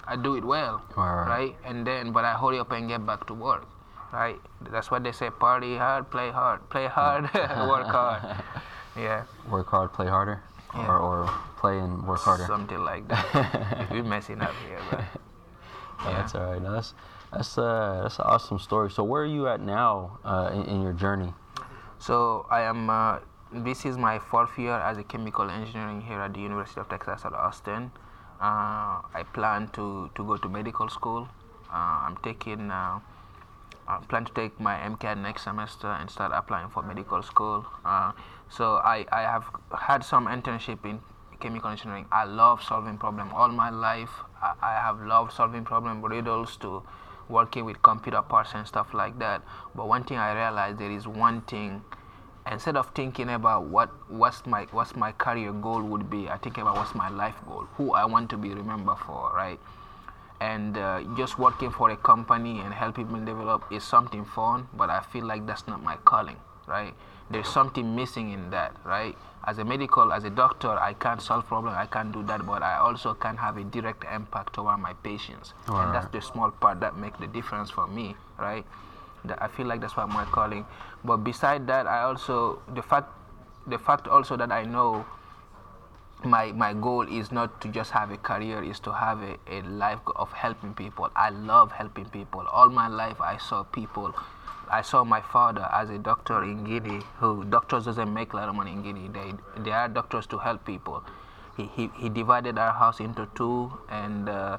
I 0.06 0.16
do 0.16 0.34
it 0.34 0.44
well, 0.44 0.82
Right, 0.96 1.28
right. 1.28 1.56
And 1.64 1.86
then, 1.86 2.10
but 2.12 2.24
I 2.24 2.32
hurry 2.34 2.58
up 2.58 2.72
and 2.72 2.88
get 2.88 3.06
back 3.06 3.26
to 3.28 3.34
work, 3.34 3.68
right? 4.12 4.40
That's 4.72 4.90
what 4.90 5.04
they 5.04 5.12
say: 5.12 5.30
party 5.30 5.76
hard, 5.76 6.10
play 6.10 6.30
hard, 6.30 6.68
play 6.68 6.86
hard, 6.88 7.24
work 7.68 7.86
hard. 7.86 8.22
Yeah, 8.96 9.24
Work 9.48 9.68
hard, 9.68 9.92
play 9.92 10.06
harder, 10.08 10.42
Yeah. 10.74 10.86
or, 10.88 10.98
or 10.98 11.30
play 11.58 11.78
and 11.78 12.06
work 12.06 12.20
harder. 12.20 12.44
something 12.46 12.78
like 12.82 13.06
that. 13.08 13.88
We're 13.90 14.02
messing 14.02 14.40
up 14.40 14.54
here, 14.68 14.80
but 14.90 15.00
Yeah, 16.04 16.12
That's 16.16 16.34
all 16.34 16.52
right. 16.52 16.62
No, 16.62 16.72
that's 16.72 16.94
that's 17.32 17.58
uh, 17.58 18.00
that's 18.02 18.18
an 18.18 18.24
awesome 18.26 18.58
story. 18.58 18.90
So 18.90 19.04
where 19.04 19.22
are 19.22 19.26
you 19.38 19.46
at 19.48 19.60
now 19.60 20.18
uh, 20.24 20.50
in, 20.54 20.64
in 20.64 20.82
your 20.82 20.92
journey? 20.94 21.32
so 21.98 22.46
I 22.50 22.62
am. 22.62 22.88
Uh, 22.90 23.18
this 23.52 23.84
is 23.84 23.98
my 23.98 24.18
fourth 24.18 24.56
year 24.58 24.72
as 24.74 24.96
a 24.96 25.02
chemical 25.04 25.50
engineering 25.50 26.00
here 26.00 26.20
at 26.20 26.32
the 26.34 26.40
University 26.40 26.80
of 26.80 26.88
Texas 26.88 27.24
at 27.24 27.32
Austin. 27.34 27.90
Uh, 28.40 29.02
I 29.12 29.24
plan 29.34 29.68
to, 29.74 30.08
to 30.14 30.24
go 30.24 30.36
to 30.38 30.48
medical 30.48 30.88
school. 30.88 31.28
Uh, 31.70 32.06
I'm 32.08 32.16
taking. 32.22 32.70
Uh, 32.70 33.00
I 33.90 33.98
plan 34.08 34.24
to 34.24 34.32
take 34.32 34.60
my 34.60 34.76
MCAT 34.76 35.18
next 35.18 35.42
semester 35.42 35.88
and 35.88 36.08
start 36.08 36.30
applying 36.32 36.68
for 36.68 36.82
medical 36.82 37.22
school. 37.22 37.66
Uh, 37.84 38.12
so 38.48 38.76
I, 38.76 39.04
I 39.10 39.22
have 39.22 39.44
had 39.76 40.04
some 40.04 40.26
internship 40.26 40.84
in 40.84 41.00
chemical 41.40 41.70
engineering. 41.70 42.06
I 42.12 42.24
love 42.24 42.62
solving 42.62 42.98
problem 42.98 43.32
all 43.34 43.48
my 43.48 43.70
life. 43.70 44.10
I, 44.40 44.54
I 44.62 44.72
have 44.74 45.00
loved 45.00 45.32
solving 45.32 45.64
problem 45.64 46.02
riddles 46.02 46.56
to 46.58 46.82
working 47.28 47.64
with 47.64 47.82
computer 47.82 48.22
parts 48.22 48.50
and 48.54 48.66
stuff 48.66 48.94
like 48.94 49.18
that. 49.18 49.42
But 49.74 49.88
one 49.88 50.04
thing 50.04 50.18
I 50.18 50.34
realized 50.34 50.78
there 50.78 50.90
is 50.90 51.08
one 51.08 51.40
thing 51.42 51.82
instead 52.50 52.76
of 52.76 52.90
thinking 52.94 53.28
about 53.30 53.64
what 53.64 53.90
what's 54.08 54.46
my 54.46 54.66
what's 54.70 54.94
my 54.96 55.12
career 55.12 55.52
goal 55.52 55.82
would 55.82 56.08
be, 56.08 56.28
I 56.28 56.36
think 56.36 56.58
about 56.58 56.76
what's 56.76 56.94
my 56.94 57.08
life 57.08 57.36
goal, 57.46 57.66
who 57.76 57.92
I 57.92 58.04
want 58.04 58.30
to 58.30 58.36
be 58.36 58.50
remembered 58.50 58.98
for, 58.98 59.32
right? 59.34 59.58
And 60.40 60.78
uh, 60.78 61.02
just 61.16 61.38
working 61.38 61.70
for 61.70 61.90
a 61.90 61.96
company 61.96 62.60
and 62.60 62.72
helping 62.72 63.06
people 63.06 63.24
develop 63.24 63.64
is 63.70 63.84
something 63.84 64.24
fun, 64.24 64.68
but 64.74 64.88
I 64.88 65.00
feel 65.00 65.26
like 65.26 65.46
that's 65.46 65.66
not 65.66 65.82
my 65.82 65.96
calling, 66.04 66.36
right? 66.66 66.94
There's 67.30 67.48
something 67.48 67.94
missing 67.94 68.32
in 68.32 68.50
that, 68.50 68.74
right? 68.84 69.16
As 69.44 69.58
a 69.58 69.64
medical, 69.64 70.12
as 70.12 70.24
a 70.24 70.30
doctor, 70.30 70.70
I 70.70 70.94
can't 70.94 71.20
solve 71.20 71.46
problems, 71.46 71.76
I 71.78 71.86
can't 71.86 72.10
do 72.12 72.22
that, 72.24 72.46
but 72.46 72.62
I 72.62 72.78
also 72.78 73.14
can 73.14 73.36
have 73.36 73.56
a 73.58 73.64
direct 73.64 74.04
impact 74.12 74.58
over 74.58 74.76
my 74.76 74.94
patients, 74.94 75.52
and 75.82 75.94
that's 75.94 76.08
the 76.12 76.20
small 76.22 76.50
part 76.50 76.80
that 76.80 76.96
makes 76.96 77.18
the 77.20 77.26
difference 77.26 77.70
for 77.70 77.86
me, 77.86 78.16
right? 78.38 78.64
That 79.26 79.42
I 79.42 79.48
feel 79.48 79.66
like 79.66 79.80
that's 79.80 79.96
what 79.96 80.08
my 80.08 80.24
calling. 80.24 80.64
But 81.04 81.18
beside 81.18 81.66
that, 81.66 81.86
I 81.86 82.02
also 82.02 82.60
the 82.74 82.82
fact 82.82 83.08
the 83.66 83.78
fact 83.78 84.08
also 84.08 84.36
that 84.36 84.50
I 84.50 84.64
know 84.64 85.04
my 86.24 86.52
my 86.52 86.72
goal 86.72 87.02
is 87.02 87.30
not 87.32 87.60
to 87.60 87.68
just 87.68 87.90
have 87.90 88.10
a 88.10 88.16
career 88.16 88.62
is 88.62 88.80
to 88.80 88.92
have 88.92 89.22
a, 89.22 89.36
a 89.48 89.62
life 89.62 90.00
of 90.16 90.32
helping 90.32 90.74
people. 90.74 91.10
I 91.16 91.30
love 91.30 91.72
helping 91.72 92.06
people. 92.06 92.46
All 92.52 92.68
my 92.68 92.88
life 92.88 93.20
i 93.20 93.36
saw 93.36 93.62
people 93.62 94.14
i 94.70 94.82
saw 94.82 95.02
my 95.04 95.20
father 95.20 95.68
as 95.72 95.90
a 95.90 95.98
doctor 95.98 96.44
in 96.44 96.64
guinea 96.64 97.00
who 97.18 97.44
doctors 97.44 97.84
doesn't 97.86 98.12
make 98.14 98.32
a 98.32 98.36
lot 98.36 98.48
of 98.48 98.54
money 98.54 98.72
in 98.72 98.82
guinea. 98.82 99.08
They 99.08 99.32
they 99.62 99.72
are 99.72 99.88
doctors 99.88 100.26
to 100.28 100.38
help 100.38 100.64
people. 100.64 101.02
He 101.56 101.64
he, 101.76 101.90
he 101.96 102.08
divided 102.08 102.58
our 102.58 102.72
house 102.72 103.00
into 103.00 103.28
two 103.34 103.72
and 103.88 104.28
uh, 104.28 104.58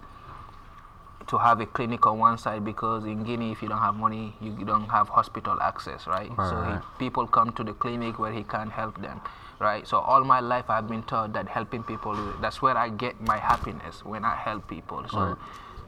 to 1.28 1.38
have 1.38 1.62
a 1.62 1.66
clinic 1.66 2.06
on 2.06 2.20
one 2.20 2.38
side 2.38 2.66
because 2.66 3.06
in 3.06 3.24
Guinea, 3.24 3.52
if 3.52 3.62
you 3.62 3.70
don't 3.70 3.78
have 3.78 3.96
money, 3.96 4.36
you 4.42 4.52
don't 4.66 4.90
have 4.90 5.08
hospital 5.08 5.58
access, 5.62 6.06
right? 6.08 6.30
Right, 6.38 6.50
so 6.50 6.56
right. 6.56 6.82
He, 7.00 7.06
people 7.06 7.26
come 7.28 7.54
to 7.54 7.64
the 7.64 7.74
clinic 7.74 8.20
where 8.20 8.34
he 8.34 8.44
can 8.44 8.70
help 8.70 9.02
them, 9.02 9.22
right? 9.62 9.88
So 9.88 10.00
all 10.00 10.24
my 10.24 10.40
life, 10.42 10.70
I've 10.70 10.90
been 10.90 11.04
taught 11.04 11.34
that 11.34 11.48
helping 11.48 11.84
people, 11.84 12.16
that's 12.42 12.62
where 12.62 12.78
I 12.78 12.90
get 12.90 13.22
my 13.22 13.38
happiness 13.38 14.04
when 14.04 14.26
I 14.26 14.36
help 14.36 14.68
people. 14.68 15.06
So. 15.10 15.20
Right. 15.20 15.38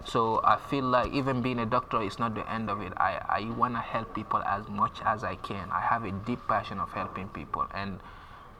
So 0.05 0.41
I 0.43 0.57
feel 0.69 0.83
like 0.83 1.13
even 1.13 1.41
being 1.41 1.59
a 1.59 1.65
doctor 1.65 2.01
is 2.01 2.19
not 2.19 2.35
the 2.35 2.43
end 2.51 2.69
of 2.69 2.81
it. 2.81 2.91
I, 2.97 3.21
I 3.29 3.49
want 3.57 3.75
to 3.75 3.79
help 3.79 4.13
people 4.13 4.43
as 4.43 4.67
much 4.67 4.99
as 5.05 5.23
I 5.23 5.35
can. 5.35 5.69
I 5.71 5.79
have 5.79 6.03
a 6.03 6.11
deep 6.11 6.45
passion 6.45 6.81
of 6.81 6.91
helping 6.91 7.29
people, 7.29 7.65
and 7.73 8.01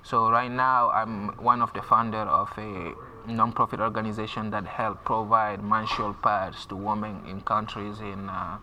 so 0.03 0.29
right 0.29 0.51
now, 0.51 0.89
I'm 0.89 1.29
one 1.37 1.61
of 1.61 1.71
the 1.73 1.81
founder 1.81 2.17
of 2.17 2.49
a 2.57 2.93
non-profit 3.25 3.79
organization 3.79 4.51
that 4.51 4.65
help 4.67 5.05
provide 5.05 5.63
menstrual 5.63 6.13
pads 6.13 6.65
to 6.65 6.75
women 6.75 7.23
in 7.25 7.39
countries 7.39 8.01
in 8.01 8.29
uh, 8.29 8.57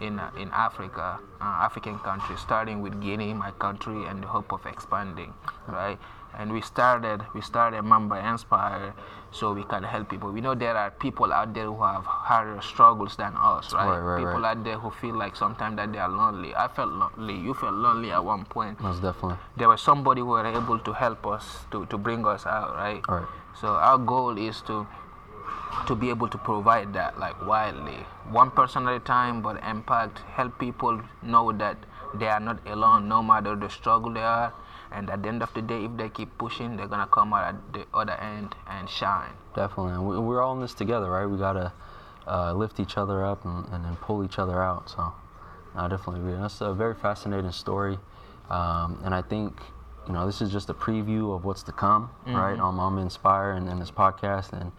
in 0.00 0.18
uh, 0.18 0.30
in 0.38 0.50
Africa, 0.50 1.18
uh, 1.40 1.44
African 1.44 1.98
countries, 2.00 2.40
starting 2.40 2.80
with 2.82 3.00
Guinea, 3.00 3.34
my 3.34 3.50
country, 3.52 4.04
and 4.06 4.22
the 4.22 4.26
hope 4.26 4.52
of 4.52 4.64
expanding, 4.66 5.32
right? 5.68 5.98
And 6.38 6.52
we 6.52 6.60
started 6.60 7.22
we 7.34 7.40
started 7.40 7.82
Mamba 7.82 8.16
Inspire, 8.30 8.94
so 9.32 9.52
we 9.52 9.64
can 9.64 9.82
help 9.82 10.08
people. 10.08 10.30
We 10.30 10.40
know 10.40 10.54
there 10.54 10.76
are 10.76 10.90
people 10.92 11.32
out 11.32 11.54
there 11.54 11.66
who 11.66 11.82
have 11.82 12.04
harder 12.06 12.62
struggles 12.62 13.16
than 13.16 13.34
us, 13.36 13.72
right? 13.74 13.88
Right, 13.88 13.98
right, 13.98 14.18
people 14.18 14.40
right. 14.40 14.56
out 14.56 14.64
there 14.64 14.78
who 14.78 14.90
feel 14.90 15.16
like 15.18 15.34
sometimes 15.34 15.76
that 15.76 15.92
they 15.92 15.98
are 15.98 16.08
lonely. 16.08 16.54
I 16.54 16.68
felt 16.68 16.90
lonely. 16.92 17.34
You 17.36 17.52
felt 17.54 17.74
lonely 17.74 18.12
at 18.12 18.24
one 18.24 18.44
point 18.44 18.80
Most 18.80 19.02
definitely. 19.02 19.38
there 19.56 19.68
was 19.68 19.82
somebody 19.82 20.20
who 20.20 20.28
were 20.28 20.46
able 20.46 20.78
to 20.78 20.92
help 20.92 21.26
us 21.26 21.64
to, 21.72 21.84
to 21.86 21.98
bring 21.98 22.24
us 22.26 22.46
out 22.46 22.74
right 22.76 23.02
Right. 23.08 23.26
so 23.60 23.68
our 23.68 23.98
goal 23.98 24.38
is 24.38 24.62
to 24.62 24.86
to 25.86 25.94
be 25.94 26.08
able 26.10 26.28
to 26.28 26.38
provide 26.38 26.92
that 26.92 27.18
like 27.18 27.40
widely 27.46 28.06
one 28.30 28.50
person 28.50 28.86
at 28.88 28.94
a 28.94 29.00
time 29.00 29.40
but 29.42 29.62
impact 29.64 30.18
help 30.36 30.58
people 30.58 31.00
know 31.22 31.52
that 31.52 31.76
they 32.14 32.26
are 32.26 32.40
not 32.40 32.58
alone 32.66 33.08
no 33.08 33.22
matter 33.22 33.54
the 33.56 33.68
struggle 33.68 34.12
they 34.12 34.20
are 34.20 34.52
and 34.92 35.08
at 35.10 35.22
the 35.22 35.28
end 35.28 35.42
of 35.42 35.52
the 35.54 35.62
day 35.62 35.84
if 35.84 35.96
they 35.96 36.08
keep 36.08 36.36
pushing 36.38 36.76
they're 36.76 36.88
gonna 36.88 37.06
come 37.06 37.32
out 37.32 37.54
at 37.54 37.72
the 37.72 37.84
other 37.94 38.14
end 38.14 38.54
and 38.68 38.88
shine 38.88 39.32
Definitely. 39.54 39.92
And 39.92 40.06
we, 40.06 40.18
we're 40.18 40.42
all 40.42 40.54
in 40.54 40.60
this 40.60 40.74
together, 40.74 41.10
right? 41.10 41.26
We 41.26 41.38
got 41.38 41.54
to 41.54 41.72
uh, 42.26 42.52
lift 42.52 42.80
each 42.80 42.96
other 42.96 43.24
up 43.24 43.44
and, 43.44 43.66
and 43.72 43.84
then 43.84 43.96
pull 43.96 44.24
each 44.24 44.38
other 44.38 44.62
out. 44.62 44.88
So, 44.90 45.12
I 45.74 45.88
definitely 45.88 46.20
agree. 46.20 46.40
That's 46.40 46.60
a 46.60 46.72
very 46.72 46.94
fascinating 46.94 47.52
story. 47.52 47.98
Um, 48.48 49.00
and 49.04 49.14
I 49.14 49.22
think, 49.22 49.60
you 50.06 50.12
know, 50.12 50.26
this 50.26 50.40
is 50.40 50.50
just 50.50 50.70
a 50.70 50.74
preview 50.74 51.34
of 51.34 51.44
what's 51.44 51.62
to 51.64 51.72
come, 51.72 52.10
right, 52.26 52.58
on 52.58 52.74
Mamba 52.76 53.00
Inspire 53.02 53.52
and, 53.52 53.68
and 53.68 53.80
this 53.80 53.90
podcast. 53.90 54.52
And 54.52 54.72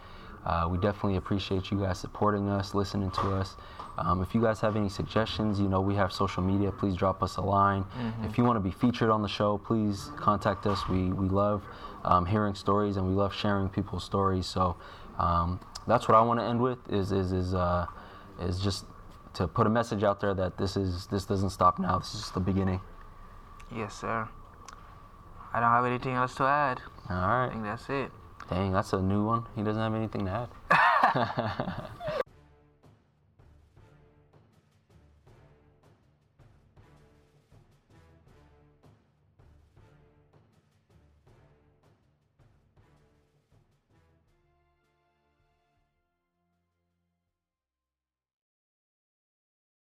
uh, 0.45 0.67
we 0.69 0.77
definitely 0.77 1.17
appreciate 1.17 1.71
you 1.71 1.79
guys 1.79 1.99
supporting 1.99 2.49
us, 2.49 2.73
listening 2.73 3.11
to 3.11 3.31
us. 3.35 3.55
Um, 3.97 4.21
if 4.21 4.33
you 4.33 4.41
guys 4.41 4.59
have 4.61 4.75
any 4.75 4.89
suggestions, 4.89 5.59
you 5.59 5.67
know, 5.67 5.81
we 5.81 5.93
have 5.95 6.11
social 6.11 6.41
media. 6.41 6.71
Please 6.71 6.95
drop 6.95 7.21
us 7.21 7.37
a 7.37 7.41
line. 7.41 7.85
If 8.23 8.37
you 8.37 8.43
want 8.43 8.55
to 8.55 8.61
be 8.61 8.71
featured 8.71 9.09
on 9.09 9.21
the 9.21 9.27
show, 9.27 9.57
please 9.57 10.09
contact 10.15 10.65
us. 10.65 10.87
We, 10.89 11.09
we 11.11 11.27
love 11.27 11.61
um, 12.03 12.25
hearing 12.25 12.55
stories 12.55 12.97
and 12.97 13.05
we 13.07 13.13
love 13.13 13.33
sharing 13.33 13.69
people's 13.69 14.03
stories. 14.03 14.45
So 14.47 14.75
um, 15.19 15.59
that's 15.87 16.07
what 16.07 16.15
I 16.15 16.21
want 16.21 16.39
to 16.39 16.45
end 16.45 16.59
with 16.61 16.79
is 16.89 17.11
is 17.11 17.31
is 17.31 17.53
uh, 17.53 17.85
is 18.39 18.59
just 18.59 18.85
to 19.33 19.47
put 19.47 19.67
a 19.67 19.69
message 19.69 20.03
out 20.03 20.19
there 20.21 20.33
that 20.33 20.57
this 20.57 20.75
is 20.77 21.05
this 21.07 21.25
doesn't 21.25 21.51
stop 21.51 21.77
now. 21.77 21.99
This 21.99 22.13
is 22.15 22.21
just 22.21 22.33
the 22.33 22.39
beginning. 22.39 22.81
yes 23.75 23.93
sir 23.93 24.27
i 25.53 25.59
don't 25.59 25.69
have 25.71 25.85
anything 25.85 26.13
else 26.13 26.35
to 26.35 26.43
add 26.43 26.81
All 27.09 27.15
i 27.15 27.49
think 27.49 27.63
that's 27.63 27.89
it 27.89 28.11
Dang, 28.51 28.73
that's 28.73 28.91
a 28.91 29.01
new 29.01 29.23
one. 29.23 29.45
He 29.55 29.63
doesn't 29.63 29.81
have 29.81 29.95
anything 29.95 30.25
to 30.25 30.49
add. 30.71 32.21